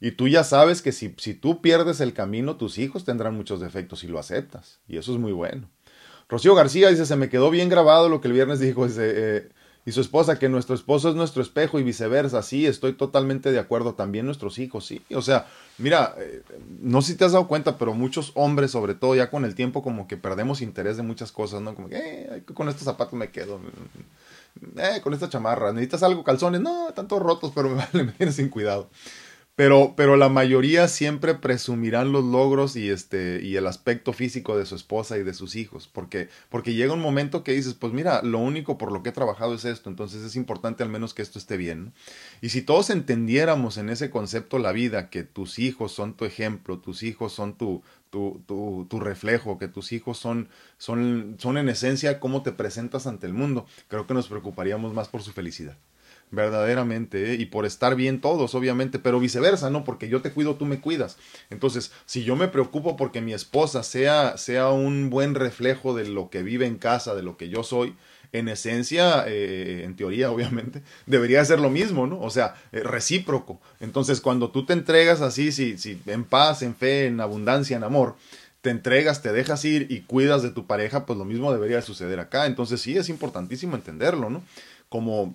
[0.00, 3.60] Y tú ya sabes que si, si tú pierdes el camino, tus hijos tendrán muchos
[3.60, 4.80] defectos y lo aceptas.
[4.88, 5.68] Y eso es muy bueno.
[6.26, 8.86] Rocío García dice, se me quedó bien grabado lo que el viernes dijo.
[8.86, 9.48] Dice, eh,
[9.86, 12.42] y su esposa que nuestro esposo es nuestro espejo y viceversa.
[12.42, 13.94] Sí, estoy totalmente de acuerdo.
[13.94, 15.02] También nuestros hijos, sí.
[15.14, 15.46] O sea,
[15.78, 16.42] mira, eh,
[16.80, 19.54] no sé si te has dado cuenta, pero muchos hombres, sobre todo ya con el
[19.54, 21.74] tiempo, como que perdemos interés de muchas cosas, ¿no?
[21.74, 23.58] Como que, eh, con estos zapatos me quedo.
[24.76, 25.72] Eh, con esta chamarra.
[25.72, 26.24] ¿Necesitas algo?
[26.24, 26.60] Calzones.
[26.60, 28.90] No, están todos rotos, pero me vale, me sin cuidado.
[29.60, 34.64] Pero, pero la mayoría siempre presumirán los logros y, este, y el aspecto físico de
[34.64, 38.22] su esposa y de sus hijos, porque, porque llega un momento que dices, pues mira,
[38.22, 41.20] lo único por lo que he trabajado es esto, entonces es importante al menos que
[41.20, 41.92] esto esté bien.
[42.40, 46.78] Y si todos entendiéramos en ese concepto la vida, que tus hijos son tu ejemplo,
[46.78, 51.68] tus hijos son tu, tu, tu, tu, reflejo, que tus hijos son, son, son en
[51.68, 55.76] esencia cómo te presentas ante el mundo, creo que nos preocuparíamos más por su felicidad
[56.30, 57.34] verdaderamente, ¿eh?
[57.34, 59.84] y por estar bien todos, obviamente, pero viceversa, ¿no?
[59.84, 61.16] Porque yo te cuido, tú me cuidas.
[61.50, 66.30] Entonces, si yo me preocupo porque mi esposa sea, sea un buen reflejo de lo
[66.30, 67.94] que vive en casa, de lo que yo soy,
[68.32, 72.20] en esencia, eh, en teoría, obviamente, debería ser lo mismo, ¿no?
[72.20, 73.60] O sea, eh, recíproco.
[73.80, 77.84] Entonces, cuando tú te entregas así, si, si en paz, en fe, en abundancia, en
[77.84, 78.16] amor,
[78.60, 82.20] te entregas, te dejas ir y cuidas de tu pareja, pues lo mismo debería suceder
[82.20, 82.46] acá.
[82.46, 84.42] Entonces sí es importantísimo entenderlo, ¿no?
[84.88, 85.34] Como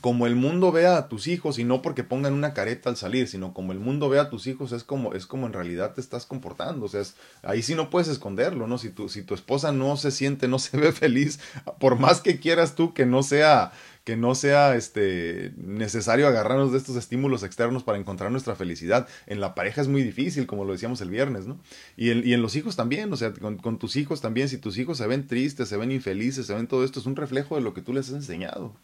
[0.00, 3.28] como el mundo vea a tus hijos y no porque pongan una careta al salir,
[3.28, 6.00] sino como el mundo ve a tus hijos es como es como en realidad te
[6.00, 7.02] estás comportando, o sea,
[7.42, 8.78] ahí sí no puedes esconderlo, ¿no?
[8.78, 11.40] Si tu si tu esposa no se siente, no se ve feliz,
[11.78, 13.72] por más que quieras tú que no sea
[14.04, 19.06] que no sea este necesario agarrarnos de estos estímulos externos para encontrar nuestra felicidad.
[19.26, 21.60] En la pareja es muy difícil, como lo decíamos el viernes, ¿no?
[21.96, 24.76] Y, y en los hijos también, o sea, con, con tus hijos también, si tus
[24.78, 27.60] hijos se ven tristes, se ven infelices, se ven todo esto, es un reflejo de
[27.60, 28.74] lo que tú les has enseñado.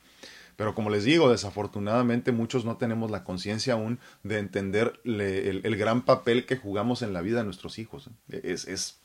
[0.59, 5.21] Pero como les digo, desafortunadamente muchos no tenemos la conciencia aún de entender el,
[5.63, 8.11] el, gran papel que jugamos en la vida de nuestros hijos.
[8.29, 8.99] Es, es,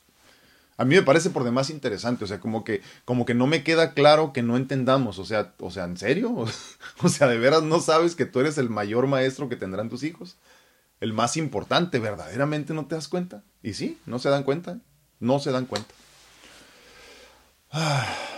[0.77, 3.63] a mí me parece por demás interesante, o sea, como que, como que no me
[3.63, 6.33] queda claro que no entendamos, o sea, o sea, ¿en serio?
[7.03, 10.01] o sea, ¿de veras no sabes que tú eres el mayor maestro que tendrán tus
[10.01, 10.37] hijos?
[11.01, 13.43] El más importante, ¿verdaderamente no te das cuenta?
[13.61, 14.79] Y sí, no se dan cuenta,
[15.19, 15.93] no se dan cuenta.
[17.71, 18.32] Ah.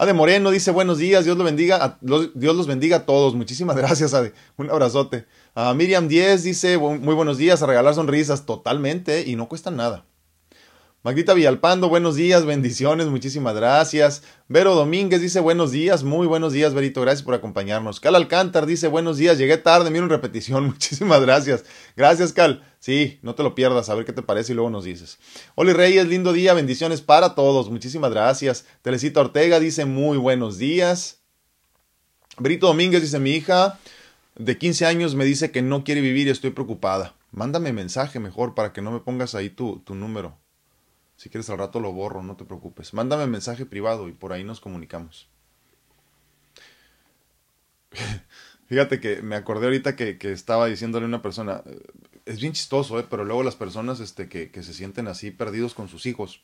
[0.00, 3.34] Ade Moreno dice buenos días, Dios, lo bendiga Dios los bendiga a todos.
[3.34, 4.32] Muchísimas gracias, Ade.
[4.56, 5.26] Un abrazote.
[5.56, 10.04] A Miriam 10 dice muy buenos días, a regalar sonrisas totalmente y no cuesta nada.
[11.02, 14.22] Magdita Villalpando, buenos días, bendiciones, muchísimas gracias.
[14.46, 17.98] Vero Domínguez dice buenos días, muy buenos días, Verito, gracias por acompañarnos.
[17.98, 21.64] Cal Alcántar dice buenos días, llegué tarde, mira en repetición, muchísimas gracias.
[21.96, 22.62] Gracias, Cal.
[22.80, 25.18] Sí, no te lo pierdas, a ver qué te parece y luego nos dices.
[25.56, 28.66] Oli Reyes, lindo día, bendiciones para todos, muchísimas gracias.
[28.82, 31.18] Telecita Ortega dice muy buenos días.
[32.38, 33.78] Brito Domínguez dice mi hija
[34.36, 37.14] de 15 años me dice que no quiere vivir y estoy preocupada.
[37.32, 40.38] Mándame mensaje mejor para que no me pongas ahí tu, tu número.
[41.16, 42.94] Si quieres al rato lo borro, no te preocupes.
[42.94, 45.28] Mándame mensaje privado y por ahí nos comunicamos.
[48.68, 51.62] Fíjate que me acordé ahorita que, estaba diciéndole a una persona,
[52.28, 53.06] es bien chistoso, ¿eh?
[53.08, 56.42] pero luego las personas este, que, que se sienten así perdidos con sus hijos,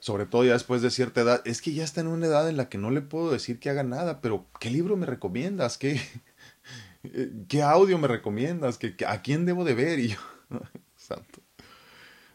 [0.00, 2.56] sobre todo ya después de cierta edad, es que ya está en una edad en
[2.56, 5.78] la que no le puedo decir que haga nada, pero ¿qué libro me recomiendas?
[5.78, 6.00] ¿Qué,
[7.48, 8.78] qué audio me recomiendas?
[8.78, 9.98] ¿Qué, ¿A quién debo de ver?
[10.00, 10.18] Y yo,
[10.96, 11.40] santo.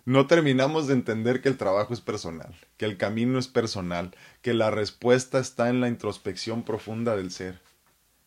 [0.06, 4.54] no terminamos de entender que el trabajo es personal, que el camino es personal, que
[4.54, 7.60] la respuesta está en la introspección profunda del ser,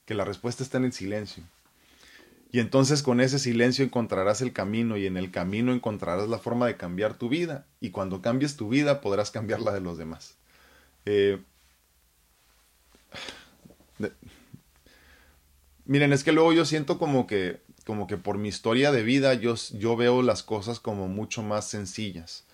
[0.05, 1.45] que la respuesta está en el silencio.
[2.55, 6.69] Y entonces con ese silencio encontrarás el camino y en el camino encontrarás la forma
[6.69, 7.67] de cambiar tu vida.
[7.81, 10.37] Y cuando cambies tu vida podrás cambiar la de los demás.
[11.05, 11.43] Eh,
[15.85, 19.35] miren, es que luego yo siento como que como que por mi historia de vida
[19.35, 22.45] yo, yo veo las cosas como mucho más sencillas.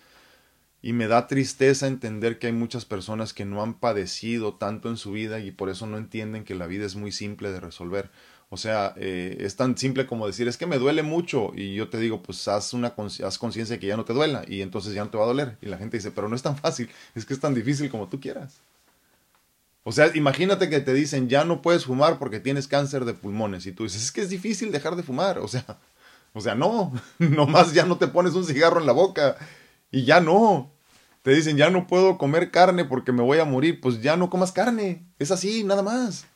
[0.81, 4.97] Y me da tristeza entender que hay muchas personas que no han padecido tanto en
[4.97, 8.11] su vida y por eso no entienden que la vida es muy simple de resolver.
[8.53, 11.89] O sea, eh, es tan simple como decir, es que me duele mucho y yo
[11.89, 14.93] te digo, pues haz, una haz conciencia de que ya no te duela y entonces
[14.93, 15.57] ya no te va a doler.
[15.63, 18.09] Y la gente dice, pero no es tan fácil, es que es tan difícil como
[18.09, 18.61] tú quieras.
[19.83, 23.67] O sea, imagínate que te dicen, ya no puedes fumar porque tienes cáncer de pulmones.
[23.67, 25.39] Y tú dices, es que es difícil dejar de fumar.
[25.39, 25.65] O sea,
[26.35, 29.37] o sea, no, nomás ya no te pones un cigarro en la boca.
[29.91, 30.73] Y ya no.
[31.23, 33.81] Te dicen, ya no puedo comer carne porque me voy a morir.
[33.81, 35.07] Pues ya no comas carne.
[35.19, 36.27] Es así, nada más.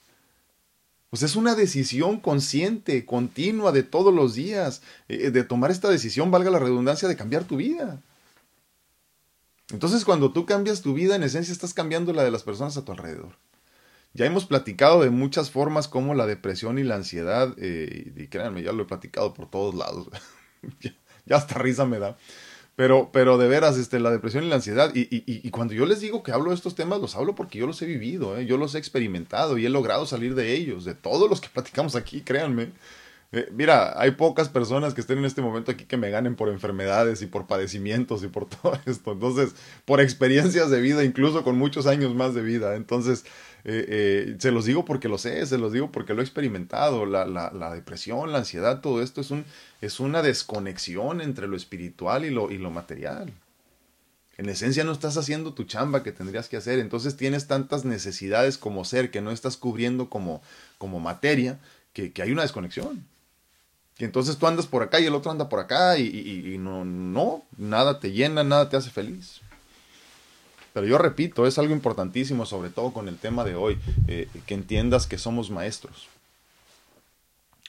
[1.14, 6.32] Pues es una decisión consciente, continua, de todos los días, eh, de tomar esta decisión,
[6.32, 8.02] valga la redundancia, de cambiar tu vida.
[9.70, 12.84] Entonces cuando tú cambias tu vida, en esencia estás cambiando la de las personas a
[12.84, 13.36] tu alrededor.
[14.12, 18.64] Ya hemos platicado de muchas formas como la depresión y la ansiedad, eh, y créanme,
[18.64, 20.08] ya lo he platicado por todos lados.
[21.26, 22.18] ya, hasta risa me da.
[22.76, 25.86] Pero, pero de veras, este, la depresión y la ansiedad, y, y, y, cuando yo
[25.86, 28.46] les digo que hablo de estos temas, los hablo porque yo los he vivido, ¿eh?
[28.46, 31.94] yo los he experimentado y he logrado salir de ellos, de todos los que platicamos
[31.94, 32.72] aquí, créanme.
[33.34, 36.48] Eh, mira, hay pocas personas que estén en este momento aquí que me ganen por
[36.48, 39.12] enfermedades y por padecimientos y por todo esto.
[39.12, 42.76] Entonces, por experiencias de vida, incluso con muchos años más de vida.
[42.76, 43.24] Entonces,
[43.64, 47.06] eh, eh, se los digo porque lo sé, se los digo porque lo he experimentado.
[47.06, 49.44] La, la, la, depresión, la ansiedad, todo esto es, un,
[49.80, 53.32] es una desconexión entre lo espiritual y lo, y lo material.
[54.36, 58.58] En esencia no estás haciendo tu chamba que tendrías que hacer, entonces tienes tantas necesidades
[58.58, 60.42] como ser que no estás cubriendo como,
[60.76, 61.58] como materia,
[61.92, 63.06] que, que hay una desconexión.
[63.98, 67.44] Y entonces tú andas por acá y el otro anda por acá y, no, no,
[67.56, 69.40] nada te llena, nada te hace feliz.
[70.74, 74.54] Pero yo repito, es algo importantísimo, sobre todo con el tema de hoy, eh, que
[74.54, 76.08] entiendas que somos maestros.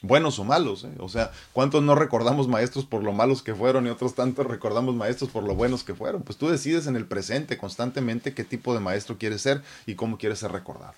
[0.02, 0.92] Buenos o malos, ¿eh?
[1.00, 4.94] o sea, ¿cuántos no recordamos maestros por lo malos que fueron y otros tantos recordamos
[4.94, 6.24] maestros por lo buenos que fueron?
[6.24, 10.18] Pues tú decides en el presente constantemente qué tipo de maestro quieres ser y cómo
[10.18, 10.96] quieres ser recordado.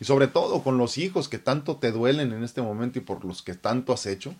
[0.00, 3.24] Y sobre todo con los hijos que tanto te duelen en este momento y por
[3.24, 4.34] los que tanto has hecho,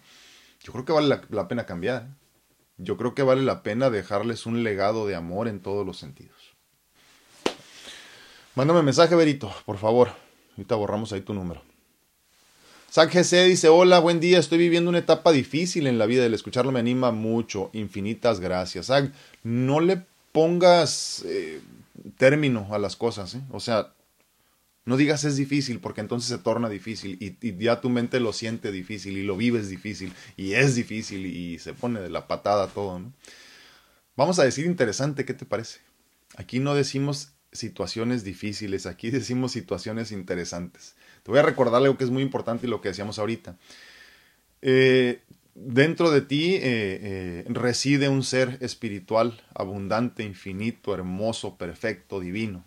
[0.62, 2.08] yo creo que vale la, pena cambiar.
[2.76, 6.54] Yo creo que vale la pena dejarles un legado de amor en todos los sentidos.
[8.54, 10.10] Mándame mensaje, Berito, por favor.
[10.52, 11.62] Ahorita borramos ahí tu número.
[12.94, 16.32] San GC dice, hola, buen día, estoy viviendo una etapa difícil en la vida, el
[16.32, 18.86] escucharlo me anima mucho, infinitas gracias.
[18.86, 21.60] Zach, no le pongas eh,
[22.16, 23.40] término a las cosas, ¿eh?
[23.50, 23.92] o sea,
[24.84, 28.70] no digas es difícil porque entonces se torna difícil y, ya tu mente lo siente
[28.70, 32.98] difícil y lo vives difícil y es difícil y se pone de la patada todo.
[32.98, 33.12] ¿no?
[34.16, 35.80] Vamos a decir interesante, ¿qué te parece?
[36.36, 40.96] Aquí no decimos situaciones difíciles, aquí decimos situaciones interesantes.
[41.22, 43.56] Te voy a recordar algo que es muy importante y lo que decíamos ahorita.
[44.60, 45.22] Eh,
[45.54, 52.64] dentro de ti eh, eh, reside un ser espiritual, abundante, infinito, hermoso, perfecto, divino.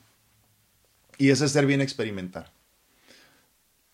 [1.18, 2.52] Y ese ser bien experimentar.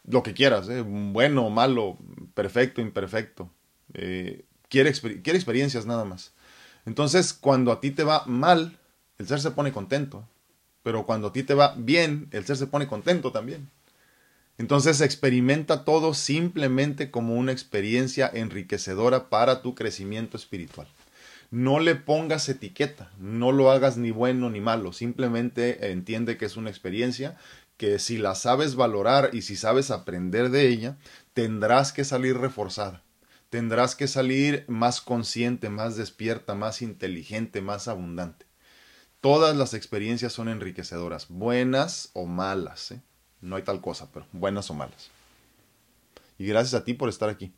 [0.05, 0.81] Lo que quieras, ¿eh?
[0.81, 1.97] bueno, malo,
[2.33, 3.49] perfecto, imperfecto.
[3.93, 6.33] Eh, quiere, quiere experiencias nada más.
[6.85, 8.77] Entonces, cuando a ti te va mal,
[9.17, 10.27] el ser se pone contento.
[10.83, 13.69] Pero cuando a ti te va bien, el ser se pone contento también.
[14.57, 20.87] Entonces experimenta todo simplemente como una experiencia enriquecedora para tu crecimiento espiritual
[21.53, 26.57] no le pongas etiqueta, no lo hagas ni bueno ni malo, simplemente entiende que es
[26.57, 27.37] una experiencia
[27.77, 30.97] que si la sabes valorar y si sabes aprender de ella,
[31.35, 33.03] tendrás que salir reforzada,
[33.51, 38.47] tendrás que salir más consciente, más despierta, más inteligente, más abundante.
[39.21, 43.01] Todas las experiencias son enriquecedoras, buenas o malas, ¿eh?
[43.41, 45.11] no hay tal cosa, pero buenas o malas.
[46.39, 47.53] Y gracias a ti por estar aquí.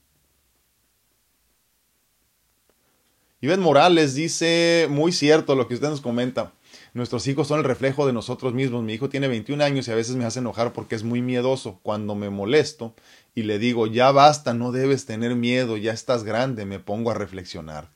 [3.41, 6.53] Iván Morales dice, muy cierto lo que usted nos comenta.
[6.93, 8.83] Nuestros hijos son el reflejo de nosotros mismos.
[8.83, 11.79] Mi hijo tiene 21 años y a veces me hace enojar porque es muy miedoso.
[11.83, 12.95] Cuando me molesto
[13.35, 17.13] y le digo, ya basta, no debes tener miedo, ya estás grande, me pongo a
[17.13, 17.89] reflexionar.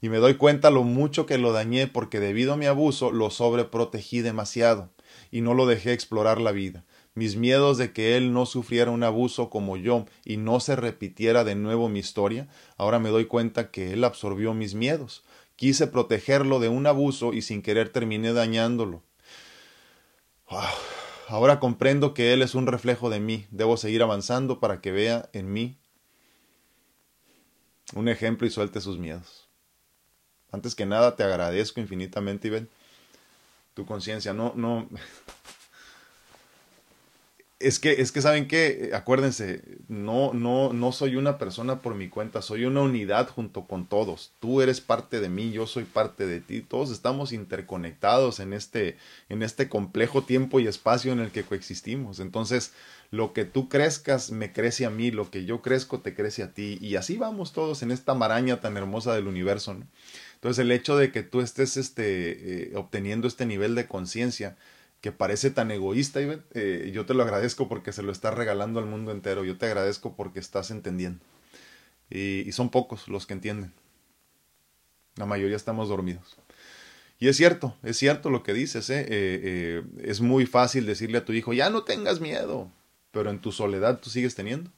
[0.00, 3.30] Y me doy cuenta lo mucho que lo dañé porque debido a mi abuso lo
[3.30, 4.90] sobreprotegí demasiado
[5.30, 6.84] y no lo dejé explorar la vida
[7.14, 11.44] mis miedos de que él no sufriera un abuso como yo y no se repitiera
[11.44, 15.24] de nuevo mi historia, ahora me doy cuenta que él absorbió mis miedos,
[15.58, 19.02] Quise protegerlo de un abuso y sin querer terminé dañándolo.
[20.48, 20.72] Ah,
[21.26, 23.44] ahora comprendo que él es un reflejo de mí.
[23.50, 25.76] Debo seguir avanzando para que vea en mí
[27.92, 29.48] un ejemplo y suelte sus miedos.
[30.52, 32.68] Antes que nada, te agradezco infinitamente, Iván,
[33.74, 34.32] tu conciencia.
[34.32, 34.88] No, no,
[37.60, 42.08] es que, es que saben que, acuérdense, no, no, no soy una persona por mi
[42.08, 44.32] cuenta, soy una unidad junto con todos.
[44.38, 46.60] Tú eres parte de mí, yo soy parte de ti.
[46.60, 48.96] Todos estamos interconectados en este,
[49.28, 52.20] en este complejo tiempo y espacio en el que coexistimos.
[52.20, 52.72] Entonces,
[53.10, 56.52] lo que tú crezcas me crece a mí, lo que yo crezco te crece a
[56.52, 56.78] ti.
[56.80, 59.76] Y así vamos todos en esta maraña tan hermosa del universo.
[60.34, 64.56] Entonces, el hecho de que tú estés este, eh, obteniendo este nivel de conciencia,
[65.00, 68.86] que parece tan egoísta, eh, yo te lo agradezco porque se lo estás regalando al
[68.86, 69.44] mundo entero.
[69.44, 71.24] Yo te agradezco porque estás entendiendo.
[72.10, 73.72] Y, son pocos los que entienden.
[75.16, 76.36] La mayoría estamos dormidos.
[77.20, 78.90] Y es cierto, es cierto lo que dices.
[78.90, 79.06] ¿eh?
[79.08, 82.70] Eh, es muy fácil decirle a tu hijo, ya no tengas miedo.
[83.12, 84.70] Pero en tu soledad tú sigues teniendo.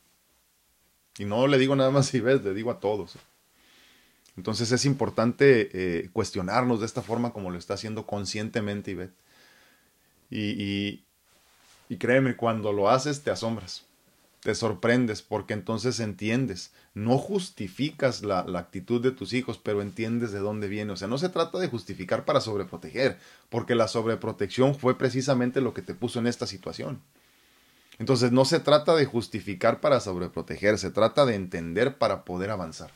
[1.18, 3.16] Y no le digo nada más si ves, le digo a todos.
[4.36, 9.29] Entonces es importante cuestionarnos de esta forma como lo está haciendo conscientemente Ivette.
[10.30, 11.02] Y,
[11.88, 13.84] y, créeme, cuando lo haces te asombras,
[14.40, 16.72] te sorprendes, porque entonces entiendes.
[16.94, 20.92] No justificas la, la, actitud de tus hijos, pero entiendes de dónde viene.
[20.92, 23.18] O sea, no se trata de justificar para sobreproteger,
[23.48, 27.02] porque la sobreprotección fue precisamente lo que te puso en esta situación.
[28.00, 32.90] Entonces no se trata de justificar para sobreproteger, se trata de entender para poder avanzar.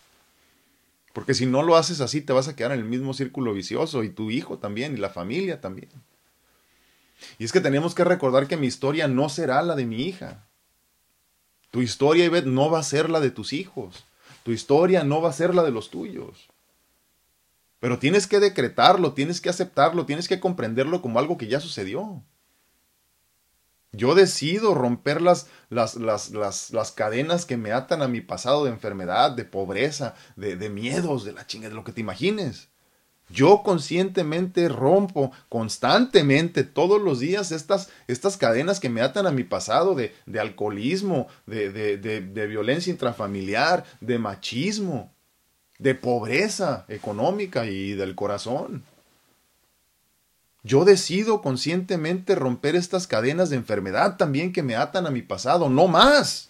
[1.12, 4.02] Porque si no lo haces así, te vas a quedar en el mismo círculo vicioso
[4.02, 5.90] y tu hijo también y la familia también.
[7.38, 10.46] Y es que tenemos que recordar que mi historia no será la de mi hija.
[11.70, 14.04] Tu historia, Ivette, no va a ser la de tus hijos.
[14.44, 16.48] Tu historia no va a ser la de los tuyos.
[17.80, 22.22] Pero tienes que decretarlo, tienes que aceptarlo, tienes que comprenderlo como algo que ya sucedió.
[23.92, 28.70] Yo decido romper las, las, las, las, cadenas que me atan a mi pasado de
[28.70, 32.68] enfermedad, de pobreza, de, de miedos, de la chinga, de lo que te imagines.
[33.30, 39.44] Yo conscientemente rompo constantemente todos los días estas, estas cadenas que me atan a mi
[39.44, 45.12] pasado de, de alcoholismo, de, de, de violencia intrafamiliar, de machismo,
[45.78, 48.84] de pobreza económica y del corazón.
[50.62, 55.68] Yo decido conscientemente romper estas cadenas de enfermedad también que me atan a mi pasado,
[55.68, 56.48] no más.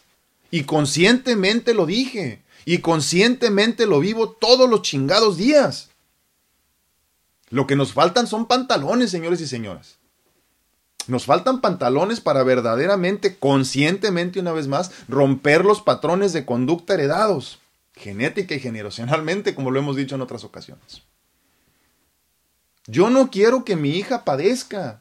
[0.53, 2.43] Y conscientemente lo dije.
[2.65, 5.91] Y conscientemente lo vivo todos los chingados días.
[7.55, 9.99] Lo que nos faltan son pantalones, señores y señoras.
[11.07, 17.61] Nos faltan pantalones para verdaderamente, conscientemente una vez más, romper los patrones de conducta heredados,
[17.93, 21.03] genética y generacionalmente, como lo hemos dicho en otras ocasiones.
[22.89, 25.01] Yo no quiero que mi hija padezca.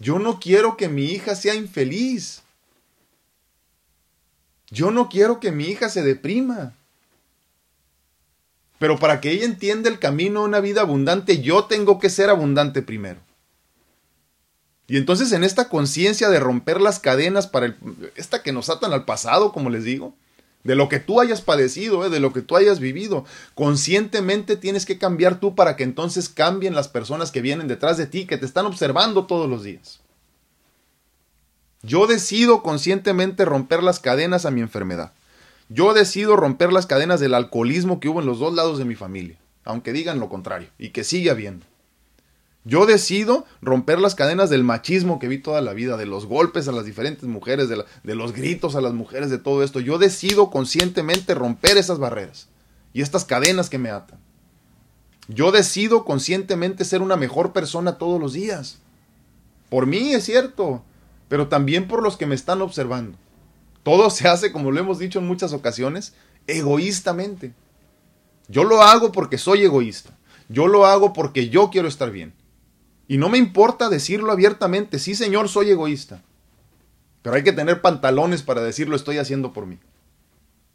[0.00, 2.42] Yo no quiero que mi hija sea infeliz.
[4.68, 6.74] Yo no quiero que mi hija se deprima.
[8.80, 12.30] Pero para que ella entienda el camino a una vida abundante, yo tengo que ser
[12.30, 13.20] abundante primero.
[14.86, 17.76] Y entonces en esta conciencia de romper las cadenas para el,
[18.16, 20.14] esta que nos atan al pasado, como les digo,
[20.64, 24.86] de lo que tú hayas padecido, eh, de lo que tú hayas vivido, conscientemente tienes
[24.86, 28.38] que cambiar tú para que entonces cambien las personas que vienen detrás de ti, que
[28.38, 30.00] te están observando todos los días.
[31.82, 35.12] Yo decido conscientemente romper las cadenas a mi enfermedad.
[35.72, 38.96] Yo decido romper las cadenas del alcoholismo que hubo en los dos lados de mi
[38.96, 41.64] familia, aunque digan lo contrario, y que sigue habiendo.
[42.64, 46.66] Yo decido romper las cadenas del machismo que vi toda la vida, de los golpes
[46.66, 49.78] a las diferentes mujeres, de, de, los gritos a las mujeres, de todo esto.
[49.78, 52.48] Yo decido conscientemente romper esas barreras
[52.92, 54.18] y estas cadenas que me atan.
[55.28, 58.78] Yo decido conscientemente ser una mejor persona todos los días.
[59.68, 60.82] Por mí es cierto,
[61.28, 63.16] pero también por los que me están observando.
[63.82, 66.14] Todo se hace, como lo hemos dicho en muchas ocasiones,
[66.46, 67.54] egoístamente.
[68.48, 70.16] Yo lo hago porque soy egoísta.
[70.48, 72.34] Yo lo hago porque yo quiero estar bien.
[73.06, 76.22] Y no me importa decirlo abiertamente, sí señor, soy egoísta.
[77.22, 79.78] Pero hay que tener pantalones para decir lo estoy haciendo por mí.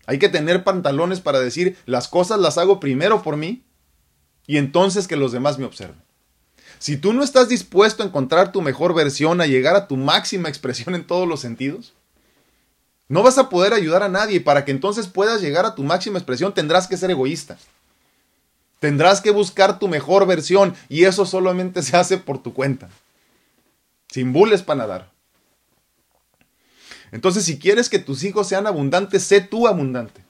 [0.05, 3.63] Hay que tener pantalones para decir las cosas las hago primero por mí
[4.45, 6.01] y entonces que los demás me observen.
[6.77, 10.49] Si tú no estás dispuesto a encontrar tu mejor versión, a llegar a tu máxima
[10.49, 11.93] expresión en todos los sentidos,
[13.07, 16.17] no vas a poder ayudar a nadie para que entonces puedas llegar a tu máxima
[16.17, 17.57] expresión tendrás que ser egoísta.
[18.79, 22.89] Tendrás que buscar tu mejor versión y eso solamente se hace por tu cuenta.
[24.09, 25.11] Sin bules para nadar.
[27.11, 30.23] Entonces, si quieres que tus hijos sean abundantes, sé tú abundante.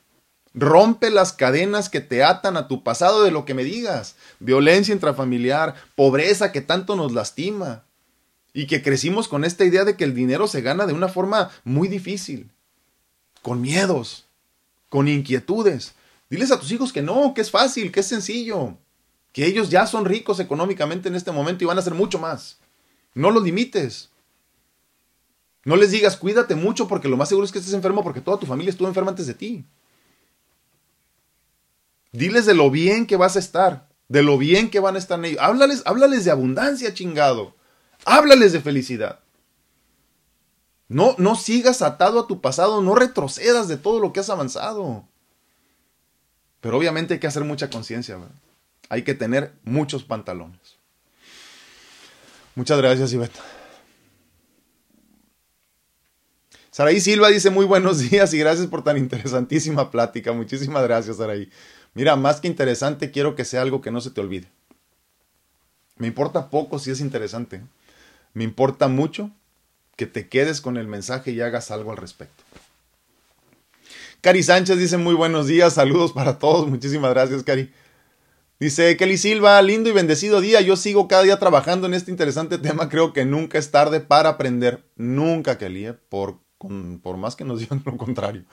[0.53, 4.15] Rompe las cadenas que te atan a tu pasado de lo que me digas.
[4.39, 7.83] Violencia intrafamiliar, pobreza que tanto nos lastima.
[8.53, 11.49] Y que crecimos con esta idea de que el dinero se gana de una forma
[11.63, 12.51] muy difícil.
[13.45, 14.25] Con miedos,
[14.89, 15.93] con inquietudes.
[16.31, 18.75] Diles a tus hijos que no, que es fácil, que es sencillo.
[19.33, 22.57] Que ellos ya son ricos económicamente en este momento y van a hacer mucho más.
[23.13, 24.09] No los limites.
[25.63, 28.39] No les digas, cuídate mucho porque lo más seguro es que estés enfermo porque toda
[28.39, 29.63] tu familia estuvo enferma antes de ti.
[32.13, 35.19] Diles de lo bien que vas a estar, de lo bien que van a estar
[35.19, 35.41] en ellos.
[35.43, 37.53] Háblales, háblales de abundancia, chingado.
[38.05, 39.19] Háblales de felicidad.
[40.87, 45.07] No, no sigas atado a tu pasado, no retrocedas de todo lo que has avanzado.
[46.61, 48.19] Pero obviamente hay que hacer mucha conciencia,
[48.89, 50.77] hay que tener muchos pantalones.
[52.55, 53.39] Muchas gracias, Iveta.
[56.71, 60.33] Saraí Silva dice muy buenos días y gracias por tan interesantísima plática.
[60.33, 61.49] Muchísimas gracias, Saraí.
[61.93, 64.51] Mira, más que interesante, quiero que sea algo que no se te olvide.
[65.97, 67.61] Me importa poco si es interesante.
[68.33, 69.31] Me importa mucho
[69.95, 72.43] que te quedes con el mensaje y hagas algo al respecto.
[74.21, 77.71] Cari Sánchez dice muy buenos días, saludos para todos, muchísimas gracias Cari.
[78.59, 82.57] Dice Kelly Silva, lindo y bendecido día, yo sigo cada día trabajando en este interesante
[82.57, 85.93] tema, creo que nunca es tarde para aprender, nunca Kelly, ¿eh?
[85.93, 86.39] por,
[87.01, 88.45] por más que nos digan lo contrario.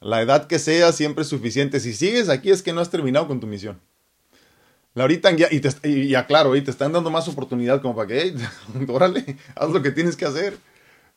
[0.00, 1.80] La edad que sea siempre es suficiente.
[1.80, 3.80] Si sigues aquí es que no has terminado con tu misión.
[4.94, 8.34] Laurita, y, te, y, aclaro, y te están dando más oportunidad como para que,
[8.88, 10.56] órale, haz lo que tienes que hacer.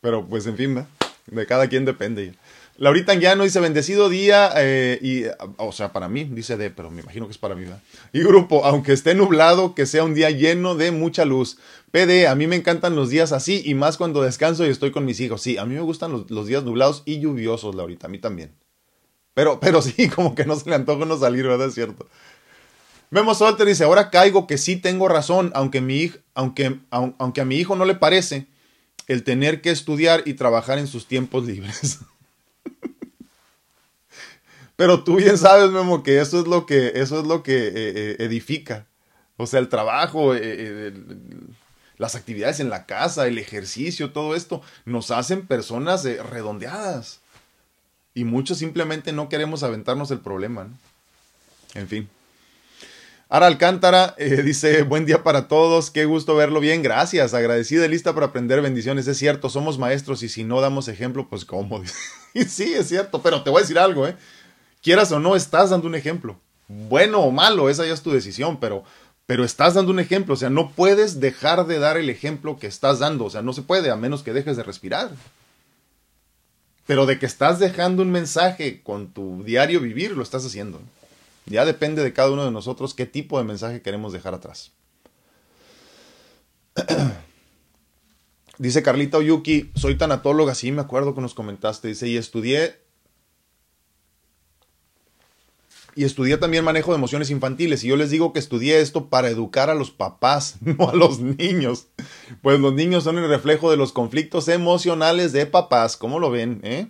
[0.02, 0.86] Pero pues en fin,
[1.28, 2.34] de cada quien depende.
[2.78, 5.26] Laurita Anguiano dice, bendecido día, eh, y,
[5.58, 7.66] o sea, para mí, dice de, pero me imagino que es para mí.
[7.66, 7.82] ¿verdad?
[8.12, 11.60] Y grupo, aunque esté nublado, que sea un día lleno de mucha luz.
[11.91, 15.06] PD, a mí me encantan los días así, y más cuando descanso y estoy con
[15.06, 15.43] mis hijos.
[15.43, 18.56] Sí, a mí me gustan los, los días nublados y lluviosos, Laurita, a mí también.
[19.36, 21.68] Pero, pero sí, como que no se le antoja no salir, ¿verdad?
[21.68, 22.08] Es cierto.
[23.12, 27.58] Memo Solter dice, ahora caigo que sí tengo razón, aunque, mi, aunque, aunque a mi
[27.58, 28.47] hijo no le parece
[29.08, 31.99] el tener que estudiar y trabajar en sus tiempos libres.
[34.76, 37.72] Pero tú bien sabes, Memo, que eso es lo que, eso es lo que eh,
[37.76, 38.88] eh, edifica.
[39.38, 40.93] O sea, el trabajo, eh,
[41.97, 47.20] las actividades en la casa, el ejercicio, todo esto, nos hacen personas redondeadas.
[48.16, 50.68] Y muchos simplemente no queremos aventarnos el problema.
[51.76, 52.10] En fin.
[53.34, 57.88] Ara Alcántara eh, dice, buen día para todos, qué gusto verlo bien, gracias, agradecida y
[57.88, 61.82] lista para aprender bendiciones, es cierto, somos maestros y si no damos ejemplo, pues cómo.
[62.34, 64.18] sí, es cierto, pero te voy a decir algo, ¿eh?
[64.84, 66.42] Quieras o no, estás dando un ejemplo.
[66.68, 68.84] Bueno o malo, esa ya es tu decisión, pero,
[69.26, 72.68] pero estás dando un ejemplo, o sea, no puedes dejar de dar el ejemplo que
[72.68, 75.10] estás dando, o sea, no se puede a menos que dejes de respirar.
[76.86, 80.82] Pero de que estás dejando un mensaje con tu diario vivir, lo estás haciendo.
[81.52, 84.72] Ya depende de cada uno de nosotros qué tipo de mensaje queremos dejar atrás.
[88.58, 92.82] Dice Carlita Oyuki, soy tanatóloga, sí me acuerdo que nos comentaste, dice, y estudié
[95.95, 97.84] y estudié también manejo de emociones infantiles.
[97.84, 101.20] Y yo les digo que estudié esto para educar a los papás, no a los
[101.20, 101.88] niños.
[102.41, 105.97] Pues los niños son el reflejo de los conflictos emocionales de papás.
[105.97, 106.62] ¿Cómo lo ven?
[106.64, 106.88] Eh?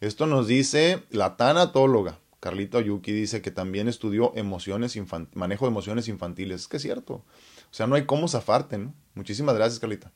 [0.00, 2.18] Esto nos dice la tanatóloga.
[2.46, 4.96] Carlita Yuki dice que también estudió emociones
[5.34, 6.60] manejo de emociones infantiles.
[6.60, 7.14] Es que es cierto.
[7.14, 7.24] O
[7.72, 8.94] sea, no hay cómo zafarte, ¿no?
[9.14, 10.12] Muchísimas gracias, Carlita.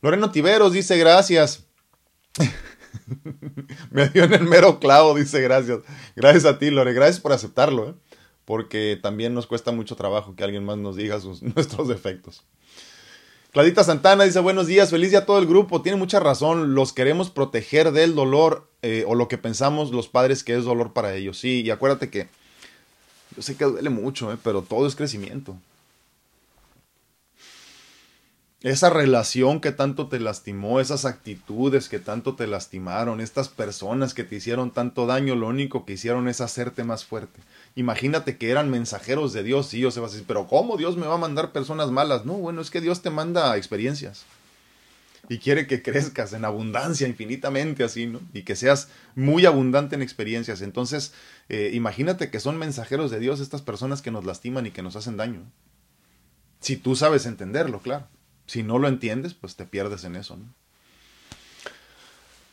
[0.00, 1.66] Loreno Tiveros dice gracias.
[3.90, 5.80] Me dio en el mero clavo, dice gracias.
[6.14, 6.92] Gracias a ti, Lore.
[6.92, 7.94] Gracias por aceptarlo, ¿eh?
[8.44, 12.44] porque también nos cuesta mucho trabajo que alguien más nos diga sus, nuestros defectos.
[13.52, 15.80] Cladita Santana dice buenos días, feliz día a todo el grupo.
[15.80, 20.44] Tiene mucha razón, los queremos proteger del dolor eh, o lo que pensamos los padres
[20.44, 21.38] que es dolor para ellos.
[21.38, 22.28] Sí, y acuérdate que
[23.34, 24.36] yo sé que duele mucho, ¿eh?
[24.42, 25.56] pero todo es crecimiento
[28.62, 34.24] esa relación que tanto te lastimó, esas actitudes que tanto te lastimaron, estas personas que
[34.24, 37.40] te hicieron tanto daño, lo único que hicieron es hacerte más fuerte.
[37.78, 40.96] Imagínate que eran mensajeros de Dios, y yo se va a decir, pero ¿cómo Dios
[40.96, 42.24] me va a mandar personas malas?
[42.24, 44.24] No, bueno, es que Dios te manda experiencias
[45.28, 48.20] y quiere que crezcas en abundancia infinitamente así, ¿no?
[48.32, 50.62] Y que seas muy abundante en experiencias.
[50.62, 51.12] Entonces,
[51.48, 54.96] eh, imagínate que son mensajeros de Dios estas personas que nos lastiman y que nos
[54.96, 55.42] hacen daño.
[56.60, 58.06] Si tú sabes entenderlo, claro
[58.48, 60.36] si no lo entiendes, pues te pierdes en eso.
[60.36, 60.46] ¿no?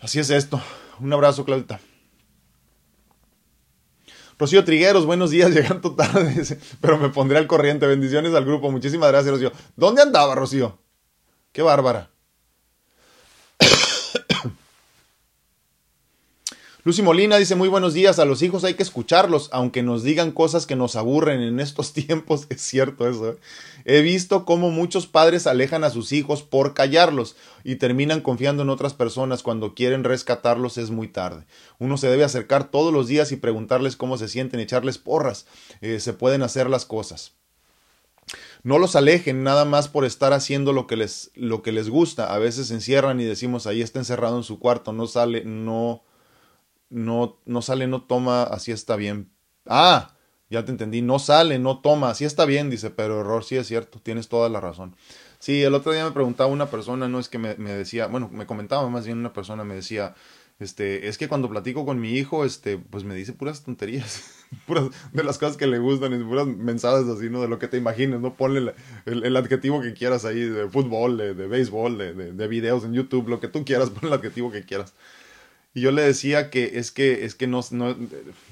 [0.02, 0.62] Así es esto.
[1.00, 1.80] Un abrazo, Claudita.
[4.38, 6.44] Rocío Trigueros, buenos días, llegando tarde,
[6.82, 7.88] pero me pondré al corriente.
[7.88, 8.72] Bendiciones al grupo.
[8.72, 9.52] Muchísimas gracias, Rocío.
[9.76, 10.78] ¿Dónde andaba, Rocío?
[11.52, 12.10] Qué bárbara.
[16.86, 20.32] Lucy Molina dice muy buenos días, a los hijos hay que escucharlos, aunque nos digan
[20.32, 23.32] cosas que nos aburren en estos tiempos, es cierto eso.
[23.32, 23.38] ¿eh?
[23.86, 28.70] He visto cómo muchos padres alejan a sus hijos por callarlos y terminan confiando en
[28.70, 31.48] otras personas cuando quieren rescatarlos es muy tarde.
[31.80, 35.48] Uno se debe acercar todos los días y preguntarles cómo se sienten, echarles porras,
[35.82, 37.32] eh, se pueden hacer las cosas.
[38.62, 42.32] No los alejen nada más por estar haciendo lo que les, lo que les gusta.
[42.32, 46.04] A veces se encierran y decimos ahí está encerrado en su cuarto, no sale, no
[46.90, 49.32] no, no sale, no toma, así está bien.
[49.66, 50.16] Ah,
[50.50, 53.68] ya te entendí, no sale, no toma, así está bien, dice, pero error, sí es
[53.68, 54.96] cierto, tienes toda la razón.
[55.40, 58.30] Sí, el otro día me preguntaba una persona, no es que me, me decía, bueno,
[58.32, 60.16] me comentaba más bien una persona, me decía,
[60.58, 64.24] este, es que cuando platico con mi hijo, este, pues me dice puras tonterías,
[64.68, 67.42] puras de las cosas que le gustan, y puras mensajes así, ¿no?
[67.42, 68.36] De lo que te imagines, ¿no?
[68.36, 68.74] Ponle
[69.06, 72.94] el, adjetivo que quieras ahí, de fútbol, de, de béisbol, de, de, de, videos en
[72.94, 74.94] YouTube, lo que tú quieras, pon el adjetivo que quieras.
[75.76, 77.60] Y yo le decía que es que, es que no,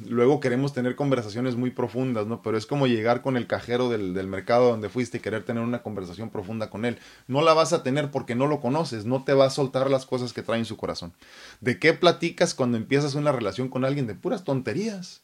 [0.06, 2.42] luego queremos tener conversaciones muy profundas, ¿no?
[2.42, 5.64] Pero es como llegar con el cajero del, del, mercado donde fuiste y querer tener
[5.64, 6.98] una conversación profunda con él.
[7.28, 10.06] No la vas a tener porque no lo conoces, no te va a soltar las
[10.06, 11.14] cosas que trae en su corazón.
[11.62, 14.06] ¿De qué platicas cuando empiezas una relación con alguien?
[14.06, 15.22] De puras tonterías.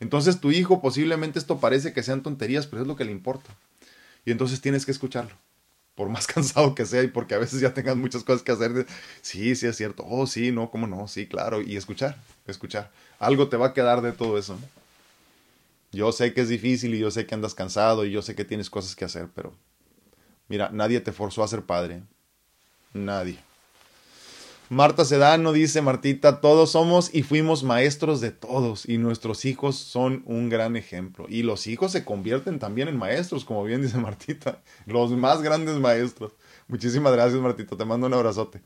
[0.00, 3.54] Entonces tu hijo posiblemente esto parece que sean tonterías, pero es lo que le importa.
[4.24, 5.36] Y entonces tienes que escucharlo
[5.98, 8.86] por más cansado que sea y porque a veces ya tengas muchas cosas que hacer.
[9.20, 10.04] Sí, sí es cierto.
[10.08, 11.60] Oh, sí, no, cómo no, sí, claro.
[11.60, 12.92] Y escuchar, escuchar.
[13.18, 14.56] Algo te va a quedar de todo eso.
[15.90, 18.44] Yo sé que es difícil y yo sé que andas cansado y yo sé que
[18.44, 19.52] tienes cosas que hacer, pero
[20.46, 22.02] mira, nadie te forzó a ser padre.
[22.92, 23.38] Nadie.
[24.70, 30.22] Marta Sedano dice, Martita, todos somos y fuimos maestros de todos y nuestros hijos son
[30.26, 31.24] un gran ejemplo.
[31.26, 35.76] Y los hijos se convierten también en maestros, como bien dice Martita, los más grandes
[35.76, 36.32] maestros.
[36.66, 38.60] Muchísimas gracias, Martita, te mando un abrazote.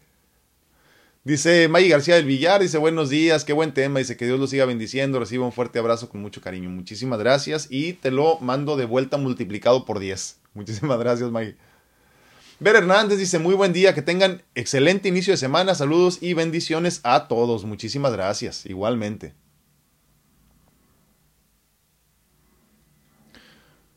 [1.22, 4.48] Dice May García del Villar, dice buenos días, qué buen tema, dice que Dios lo
[4.48, 6.68] siga bendiciendo, reciba un fuerte abrazo con mucho cariño.
[6.68, 10.40] Muchísimas gracias y te lo mando de vuelta multiplicado por 10.
[10.54, 11.54] Muchísimas gracias, May.
[12.62, 17.00] Ver Hernández dice, muy buen día, que tengan excelente inicio de semana, saludos y bendiciones
[17.02, 17.64] a todos.
[17.64, 19.34] Muchísimas gracias, igualmente.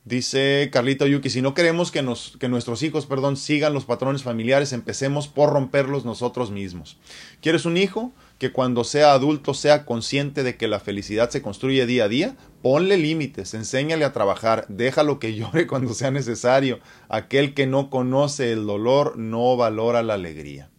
[0.03, 4.24] Dice Carlita Yuki, si no queremos que, nos, que nuestros hijos perdón, sigan los patrones
[4.24, 6.97] familiares, empecemos por romperlos nosotros mismos.
[7.41, 8.13] ¿Quieres un hijo?
[8.38, 12.36] Que cuando sea adulto sea consciente de que la felicidad se construye día a día,
[12.61, 16.79] ponle límites, enséñale a trabajar, déjalo que llore cuando sea necesario.
[17.07, 20.69] Aquel que no conoce el dolor no valora la alegría.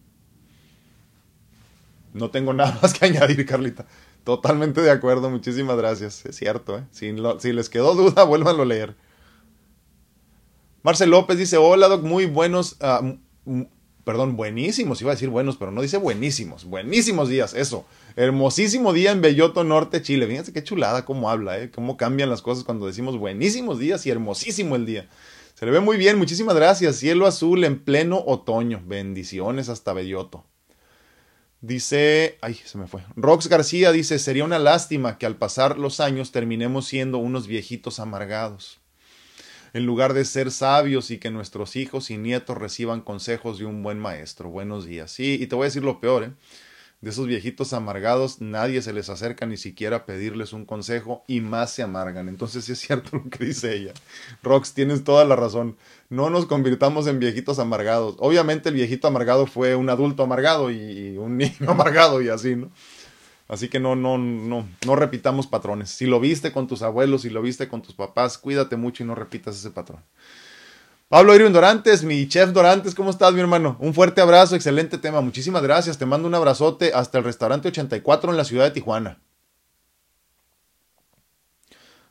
[2.13, 3.85] No tengo nada más que añadir, Carlita.
[4.23, 6.25] Totalmente de acuerdo, muchísimas gracias.
[6.25, 6.83] Es cierto, ¿eh?
[6.91, 8.95] si, si les quedó duda, vuélvanlo a leer.
[10.83, 13.65] Marcel López dice, hola Doc, muy buenos, uh,
[14.07, 17.85] perdón, buenísimos, iba a decir buenos, pero no dice buenísimos, buenísimos días, eso.
[18.15, 20.25] Hermosísimo día en Belloto Norte, Chile.
[20.27, 21.71] Fíjense qué chulada cómo habla, ¿eh?
[21.71, 25.09] cómo cambian las cosas cuando decimos buenísimos días y hermosísimo el día.
[25.55, 26.95] Se le ve muy bien, muchísimas gracias.
[26.95, 28.81] Cielo azul en pleno otoño.
[28.85, 30.45] Bendiciones hasta Belloto.
[31.59, 33.01] Dice, ay, se me fue.
[33.17, 37.99] Rox García dice, sería una lástima que al pasar los años terminemos siendo unos viejitos
[37.99, 38.76] amargados
[39.73, 43.83] en lugar de ser sabios y que nuestros hijos y nietos reciban consejos de un
[43.83, 44.49] buen maestro.
[44.49, 45.11] Buenos días.
[45.11, 46.31] Sí, y te voy a decir lo peor, ¿eh?
[46.99, 51.41] De esos viejitos amargados, nadie se les acerca ni siquiera a pedirles un consejo y
[51.41, 52.27] más se amargan.
[52.27, 53.93] Entonces sí es cierto lo que dice ella.
[54.41, 55.77] Rox, tienes toda la razón.
[56.09, 58.15] No nos convirtamos en viejitos amargados.
[58.17, 62.71] Obviamente el viejito amargado fue un adulto amargado y un niño amargado y así, ¿no?
[63.47, 65.89] Así que no, no, no, no repitamos patrones.
[65.89, 69.07] Si lo viste con tus abuelos, si lo viste con tus papás, cuídate mucho y
[69.07, 70.03] no repitas ese patrón.
[71.07, 73.77] Pablo Irwin Dorantes, mi chef Dorantes, ¿cómo estás, mi hermano?
[73.79, 75.21] Un fuerte abrazo, excelente tema.
[75.21, 75.97] Muchísimas gracias.
[75.97, 79.21] Te mando un abrazote hasta el restaurante 84 en la ciudad de Tijuana.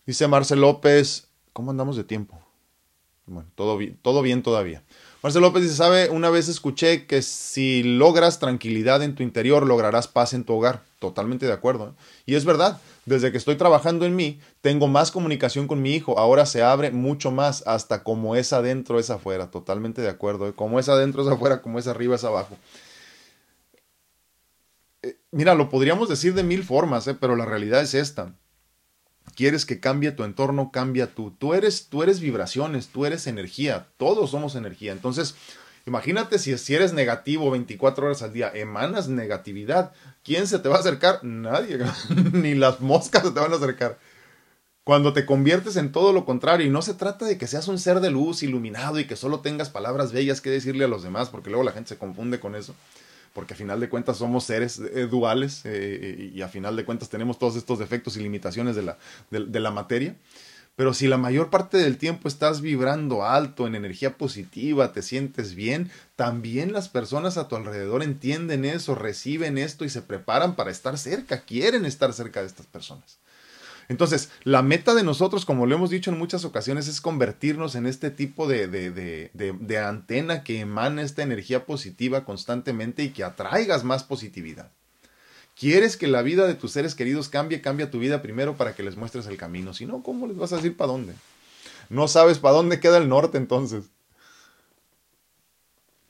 [0.07, 2.41] Dice Marcel López, ¿cómo andamos de tiempo?
[3.27, 4.83] Bueno, todo todo bien todavía.
[5.27, 10.07] Marcel López dice, sabe, una vez escuché que si logras tranquilidad en tu interior, lograrás
[10.07, 10.85] paz en tu hogar.
[11.01, 11.89] Totalmente de acuerdo.
[11.89, 12.03] ¿eh?
[12.27, 16.17] Y es verdad, desde que estoy trabajando en mí, tengo más comunicación con mi hijo.
[16.17, 19.51] Ahora se abre mucho más, hasta como es adentro, es afuera.
[19.51, 20.47] Totalmente de acuerdo.
[20.47, 20.53] ¿eh?
[20.55, 22.57] Como es adentro, es afuera, como es arriba, es abajo.
[25.03, 28.33] Eh, mira, lo podríamos decir de mil formas, pero la realidad es esta
[29.35, 31.31] quieres que cambie tu entorno, cambia tú.
[31.31, 34.93] Tú eres, tú eres vibraciones, tú eres energía, todos somos energía.
[34.93, 35.35] Entonces,
[35.87, 39.93] imagínate si, si eres negativo 24 horas al día, emanas negatividad.
[40.25, 41.23] ¿Quién se te va a acercar?
[41.23, 41.79] Nadie,
[42.33, 43.99] ni las moscas se te van a acercar.
[44.85, 47.79] Cuando te conviertes en todo lo contrario, y no se trata de que seas un
[47.79, 51.29] ser de luz iluminado y que solo tengas palabras bellas que decirle a los demás,
[51.29, 52.75] porque luego la gente se confunde con eso
[53.37, 57.11] porque a final de cuentas somos seres eh, duales eh, y a final de cuentas
[57.11, 58.97] tenemos todos estos defectos y limitaciones de la,
[59.31, 60.17] de la materia.
[60.75, 65.55] Pero si la mayor parte del tiempo estás vibrando alto, en energía positiva, te sientes
[65.55, 70.71] bien, también las personas a tu alrededor entienden eso, reciben esto y se preparan para
[70.71, 73.19] estar cerca, quieren estar cerca de estas personas.
[73.89, 77.87] Entonces, la meta de nosotros, como lo hemos dicho en muchas ocasiones, es convertirnos en
[77.87, 83.25] este tipo de, de, de, de, antena que emana esta energía positiva constantemente y que
[83.25, 84.73] atraigas más positividad.
[85.59, 87.63] ¿Quieres que la vida de tus seres queridos cambie?
[87.63, 89.73] Cambia tu vida primero para que les muestres el camino.
[89.73, 91.15] Si no, ¿cómo les vas a decir para dónde?
[91.89, 93.85] No sabes para dónde queda el norte entonces.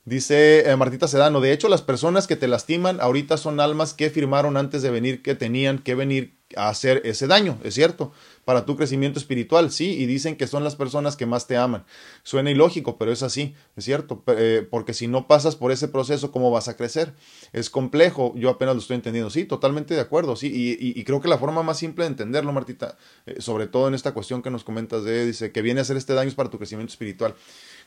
[0.07, 4.09] Dice eh, Martita Sedano, de hecho las personas que te lastiman ahorita son almas que
[4.09, 8.13] firmaron antes de venir que tenían que venir hacer ese daño, es cierto,
[8.45, 11.85] para tu crecimiento espiritual, sí, y dicen que son las personas que más te aman.
[12.23, 16.31] Suena ilógico, pero es así, es cierto, eh, porque si no pasas por ese proceso,
[16.31, 17.15] ¿cómo vas a crecer?
[17.53, 21.29] Es complejo, yo apenas lo estoy entendiendo, sí, totalmente de acuerdo, sí, y, creo que
[21.29, 24.63] la forma más simple de entenderlo, Martita, eh, sobre todo en esta cuestión que nos
[24.63, 27.35] comentas de, dice, que viene a hacer este daño es para tu crecimiento espiritual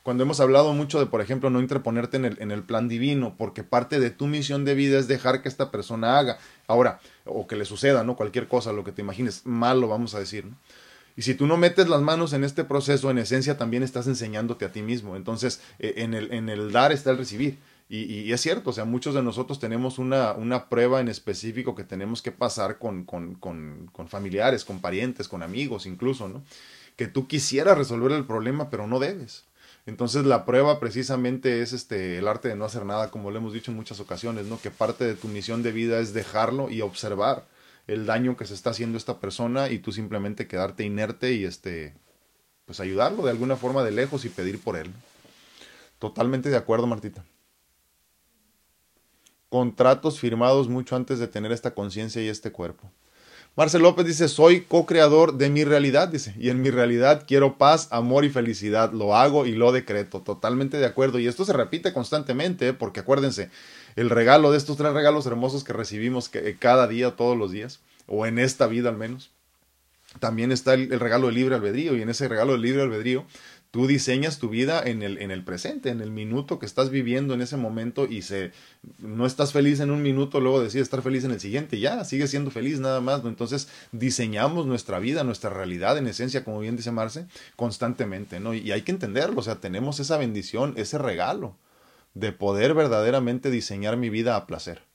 [0.03, 3.99] cuando hemos hablado mucho de, por ejemplo, no interponerte en el plan divino, porque parte
[3.99, 6.39] de tu misión de vida es dejar que esta persona haga.
[6.70, 8.15] Ahora, o que le suceda, ¿no?
[8.15, 10.55] Cualquier cosa, lo que te imagines, malo, vamos a decir, ¿no?
[11.17, 14.65] Y si tú no metes las manos en este proceso, en esencia también estás enseñándote
[14.65, 15.15] a ti mismo.
[15.15, 17.57] Entonces, e, en el, en el dar está el recibir.
[17.89, 21.84] Y, es cierto, o sea, muchos de nosotros tenemos una, una prueba en específico que
[21.84, 26.43] tenemos que pasar con, con, con, con familiares, con parientes, con amigos incluso, ¿no?
[26.95, 29.48] Que tú quisieras resolver el problema, pero no debes.
[29.86, 33.53] Entonces la prueba precisamente es este el arte de no hacer nada, como lo hemos
[33.53, 34.59] dicho en muchas ocasiones, ¿no?
[34.59, 37.45] Que parte de tu misión de vida es dejarlo y observar
[37.88, 41.95] el daño que se está haciendo esta persona y tú simplemente quedarte inerte y este
[42.65, 44.91] pues ayudarlo de alguna forma de lejos y pedir por él.
[45.97, 47.25] Totalmente de acuerdo, Martita.
[49.49, 52.91] Contratos firmados mucho antes de tener esta conciencia y este cuerpo.
[53.60, 57.89] Marcel López dice, soy co-creador de mi realidad, dice, y en mi realidad quiero paz,
[57.91, 61.91] amor y felicidad, lo hago y lo decreto, totalmente de acuerdo, y esto se repite
[61.91, 62.74] constantemente, ¿eh?
[62.74, 63.49] porque acuérdense,
[63.97, 67.82] el regalo de estos tres regalos hermosos que recibimos eh, cada día, todos los días,
[68.07, 69.30] o en esta vida al menos,
[70.22, 73.26] también está el, el regalo del libre albedrío, y en ese regalo del libre albedrío
[73.72, 77.36] Tú diseñas tu vida en el, en el presente, en el minuto que estás viviendo
[77.36, 78.51] en ese momento y se,
[78.97, 82.32] no estás feliz en un minuto, luego decides estar feliz en el siguiente, ya, sigues
[82.32, 83.24] siendo feliz nada más.
[83.24, 83.30] ¿no?
[83.30, 88.55] Entonces diseñamos nuestra vida, nuestra realidad en esencia, como bien dice Marce, constantemente, ¿no?
[88.55, 91.55] Y hay que entenderlo, o sea, tenemos esa bendición, ese regalo
[92.15, 94.88] de poder verdaderamente diseñar mi vida a placer.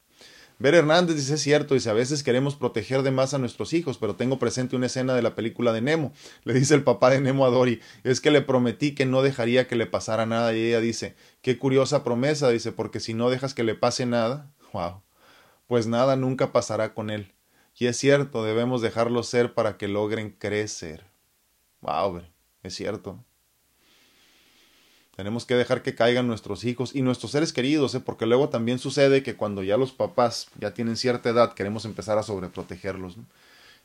[0.58, 3.98] Ver Hernández dice, es cierto, dice, a veces queremos proteger de más a nuestros hijos,
[3.98, 6.12] pero tengo presente una escena de la película de Nemo.
[6.44, 9.66] Le dice el papá de Nemo a Dory, es que le prometí que no dejaría
[9.66, 13.52] que le pasara nada y ella dice, qué curiosa promesa, dice, porque si no dejas
[13.52, 15.02] que le pase nada, wow,
[15.66, 17.32] pues nada nunca pasará con él.
[17.76, 21.04] Y es cierto, debemos dejarlo ser para que logren crecer.
[21.80, 22.22] Wow,
[22.62, 23.24] es cierto.
[25.16, 28.00] Tenemos que dejar que caigan nuestros hijos y nuestros seres queridos, ¿eh?
[28.00, 32.18] porque luego también sucede que cuando ya los papás ya tienen cierta edad, queremos empezar
[32.18, 33.16] a sobreprotegerlos.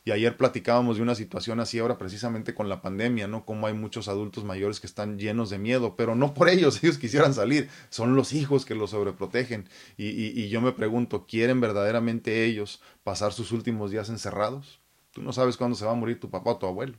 [0.06, 3.46] Y ayer platicábamos de una situación así ahora precisamente con la pandemia, ¿no?
[3.46, 6.98] Como hay muchos adultos mayores que están llenos de miedo, pero no por ellos, ellos
[6.98, 9.70] quisieran salir, son los hijos que los sobreprotegen.
[9.98, 14.80] Y, y, y yo me pregunto, ¿quieren verdaderamente ellos pasar sus últimos días encerrados?
[15.12, 16.96] Tú no sabes cuándo se va a morir tu papá o tu abuelo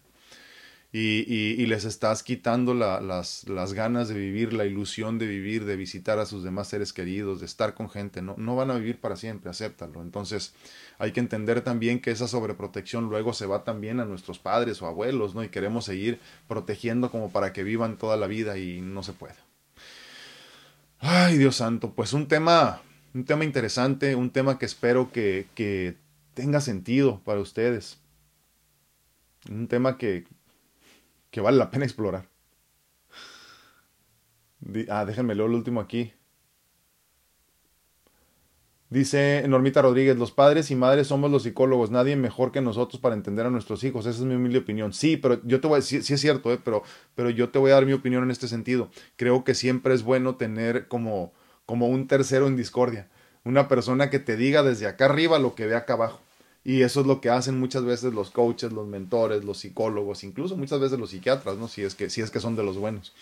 [0.93, 5.65] y, y, les estás quitando la, las, las, ganas de vivir, la ilusión de vivir,
[5.65, 8.23] de visitar a sus demás seres queridos, de estar con gente.
[8.23, 10.03] No, no van a vivir para siempre, acéptalo.
[10.03, 10.53] Entonces
[10.99, 14.89] hay que entender también que esa sobreprotección luego se va también a nuestros padres o
[14.89, 15.45] abuelos, ¿no?
[15.45, 16.19] Y queremos seguir
[16.49, 19.37] protegiendo como para que vivan toda la vida y no se puede.
[20.99, 22.83] Ay, Dios santo, pues un tema,
[23.15, 25.97] un tema interesante, un tema que espero que, que
[26.35, 28.01] tenga sentido para ustedes.
[29.49, 30.27] Un tema que,
[31.31, 32.29] que vale la pena explorar.
[34.89, 36.13] Ah, déjenme leer el último aquí.
[38.91, 43.15] Dice Normita Rodríguez, los padres y madres somos los psicólogos, nadie mejor que nosotros para
[43.15, 44.05] entender a nuestros hijos.
[44.05, 44.93] Esa es mi humilde opinión.
[44.93, 46.83] Sí, pero yo te voy a decir, sí es cierto, eh, pero,
[47.15, 48.91] pero yo te voy a dar mi opinión en este sentido.
[49.15, 51.33] Creo que siempre es bueno tener como,
[51.67, 53.09] como un tercero en discordia,
[53.45, 56.21] una persona que te diga desde acá arriba lo que ve acá abajo.
[56.71, 60.57] Y eso es lo que hacen muchas veces los coaches, los mentores, los psicólogos, incluso
[60.57, 61.67] muchas veces los psiquiatras, ¿no?
[61.67, 63.13] Si es que, si es que son de los buenos.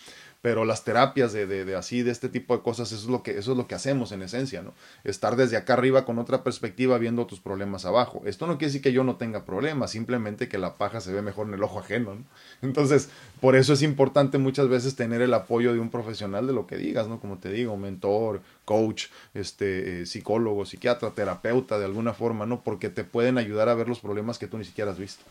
[0.41, 3.23] Pero las terapias de, de, de, así, de este tipo de cosas, eso es, lo
[3.23, 4.73] que, eso es lo que hacemos en esencia, ¿no?
[5.03, 8.21] Estar desde acá arriba con otra perspectiva viendo tus problemas abajo.
[8.25, 11.21] Esto no quiere decir que yo no tenga problemas, simplemente que la paja se ve
[11.21, 12.23] mejor en el ojo ajeno, ¿no?
[12.61, 13.09] Entonces,
[13.41, 16.77] por eso es importante muchas veces tener el apoyo de un profesional de lo que
[16.77, 17.19] digas, ¿no?
[17.19, 22.63] Como te digo, mentor, coach, este, eh, psicólogo, psiquiatra, terapeuta, de alguna forma, ¿no?
[22.63, 25.23] Porque te pueden ayudar a ver los problemas que tú ni siquiera has visto.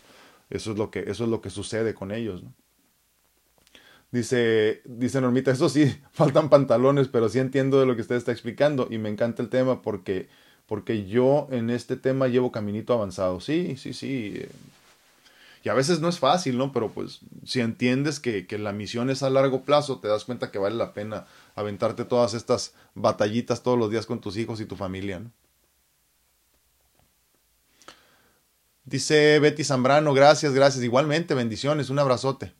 [0.50, 2.52] Eso es lo que, eso es lo que sucede con ellos, ¿no?
[4.11, 8.32] Dice, dice Normita, eso sí, faltan pantalones, pero sí entiendo de lo que usted está
[8.32, 10.28] explicando y me encanta el tema porque,
[10.66, 13.40] porque yo en este tema llevo caminito avanzado.
[13.40, 14.34] Sí, sí, sí.
[14.36, 14.48] Eh,
[15.64, 16.72] y a veces no es fácil, ¿no?
[16.72, 20.50] Pero pues si entiendes que, que la misión es a largo plazo, te das cuenta
[20.50, 24.66] que vale la pena aventarte todas estas batallitas todos los días con tus hijos y
[24.66, 25.32] tu familia, ¿no?
[28.84, 30.82] Dice Betty Zambrano, gracias, gracias.
[30.82, 32.54] Igualmente, bendiciones, un abrazote.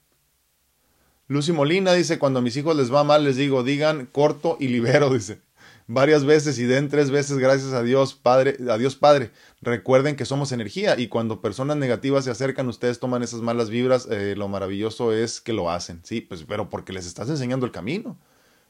[1.29, 4.69] Lucy Molina dice, cuando a mis hijos les va mal, les digo, digan corto y
[4.69, 5.41] libero, dice.
[5.87, 9.31] Varias veces y den tres veces gracias a Dios Padre, a Dios Padre.
[9.63, 14.07] Recuerden que somos energía y cuando personas negativas se acercan, ustedes toman esas malas vibras,
[14.11, 17.73] eh, lo maravilloso es que lo hacen, sí, pues, pero porque les estás enseñando el
[17.73, 18.19] camino.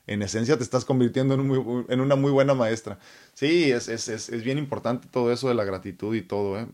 [0.07, 2.99] En esencia te estás convirtiendo en, una muy buena maestra.
[3.35, 6.59] Sí, es, es, es, es, bien importante todo eso de la gratitud y todo.
[6.59, 6.67] ¿eh?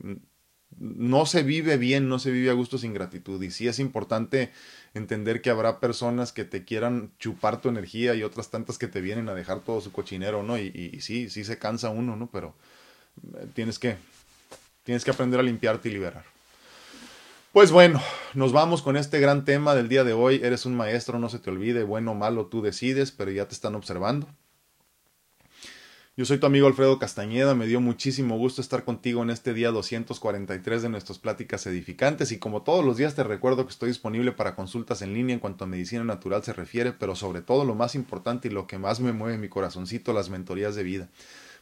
[0.79, 3.43] No se vive bien, no se vive a gusto sin gratitud.
[3.43, 4.51] Y sí es importante
[4.95, 9.01] entender que habrá personas que te quieran chupar tu energía y otras tantas que te
[9.01, 10.59] vienen a dejar todo su cochinero, ¿no?
[10.59, 12.29] Y, sí, sí se cansa uno, ¿no?
[12.33, 12.55] Pero
[13.37, 13.97] eh, tienes que,
[14.85, 16.25] tienes que aprender a limpiarte y liberar.
[17.53, 18.03] Pues bueno,
[18.35, 20.41] nos vamos con este gran tema del día de hoy.
[20.43, 23.55] Eres un maestro, no se te olvide, bueno o malo tú decides, pero ya te
[23.55, 24.27] están observando.
[26.17, 29.73] Yo soy tu amigo Alfredo Castañeda, me dio muchísimo gusto estar contigo en este día
[29.73, 34.31] 243 de nuestras pláticas edificantes y como todos los días te recuerdo que estoy disponible
[34.31, 37.75] para consultas en línea en cuanto a medicina natural se refiere, pero sobre todo lo
[37.75, 41.09] más importante y lo que más me mueve mi corazoncito, las mentorías de vida,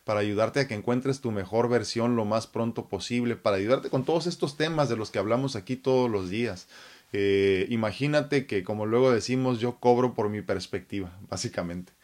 [0.04, 4.04] para ayudarte a que encuentres tu mejor versión lo más pronto posible, para ayudarte con
[4.04, 6.68] todos estos temas de los que hablamos aquí todos los días.
[7.14, 11.94] Eh, imagínate que como luego decimos yo cobro por mi perspectiva, básicamente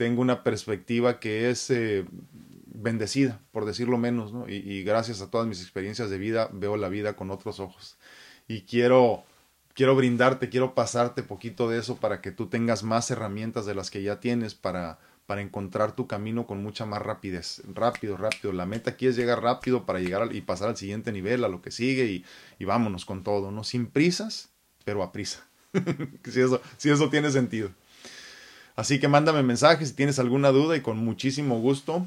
[0.00, 2.06] tengo una perspectiva que es eh,
[2.72, 4.48] bendecida, por decirlo menos, ¿no?
[4.48, 7.98] Y, y, gracias a todas mis experiencias de vida veo la vida con otros ojos.
[8.48, 9.24] Y quiero,
[9.74, 13.90] quiero brindarte, quiero pasarte poquito de eso para que tú tengas más herramientas de las
[13.90, 17.60] que ya tienes para, para encontrar tu camino con mucha más rapidez.
[17.74, 18.54] Rápido, rápido.
[18.54, 21.48] La meta aquí es llegar rápido para llegar al, y pasar al siguiente nivel, a
[21.48, 22.24] lo que sigue y,
[22.58, 23.64] y vámonos con todo, ¿no?
[23.64, 24.48] Sin prisas,
[24.86, 25.46] pero a prisa.
[26.24, 27.70] si, eso, si eso tiene sentido.
[28.76, 32.06] Así que mándame mensajes si tienes alguna duda y con muchísimo gusto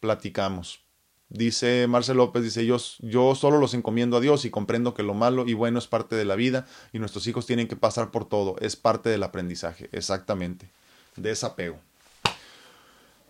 [0.00, 0.80] platicamos.
[1.28, 5.14] Dice Marcel López, dice yo, yo solo los encomiendo a Dios y comprendo que lo
[5.14, 8.26] malo y bueno es parte de la vida y nuestros hijos tienen que pasar por
[8.26, 10.68] todo, es parte del aprendizaje, exactamente,
[11.16, 11.78] desapego.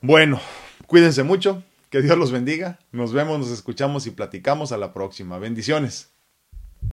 [0.01, 0.41] Bueno,
[0.89, 5.39] cuídense mucho, que Dios los bendiga, nos vemos, nos escuchamos y platicamos a la próxima.
[5.39, 6.09] Bendiciones.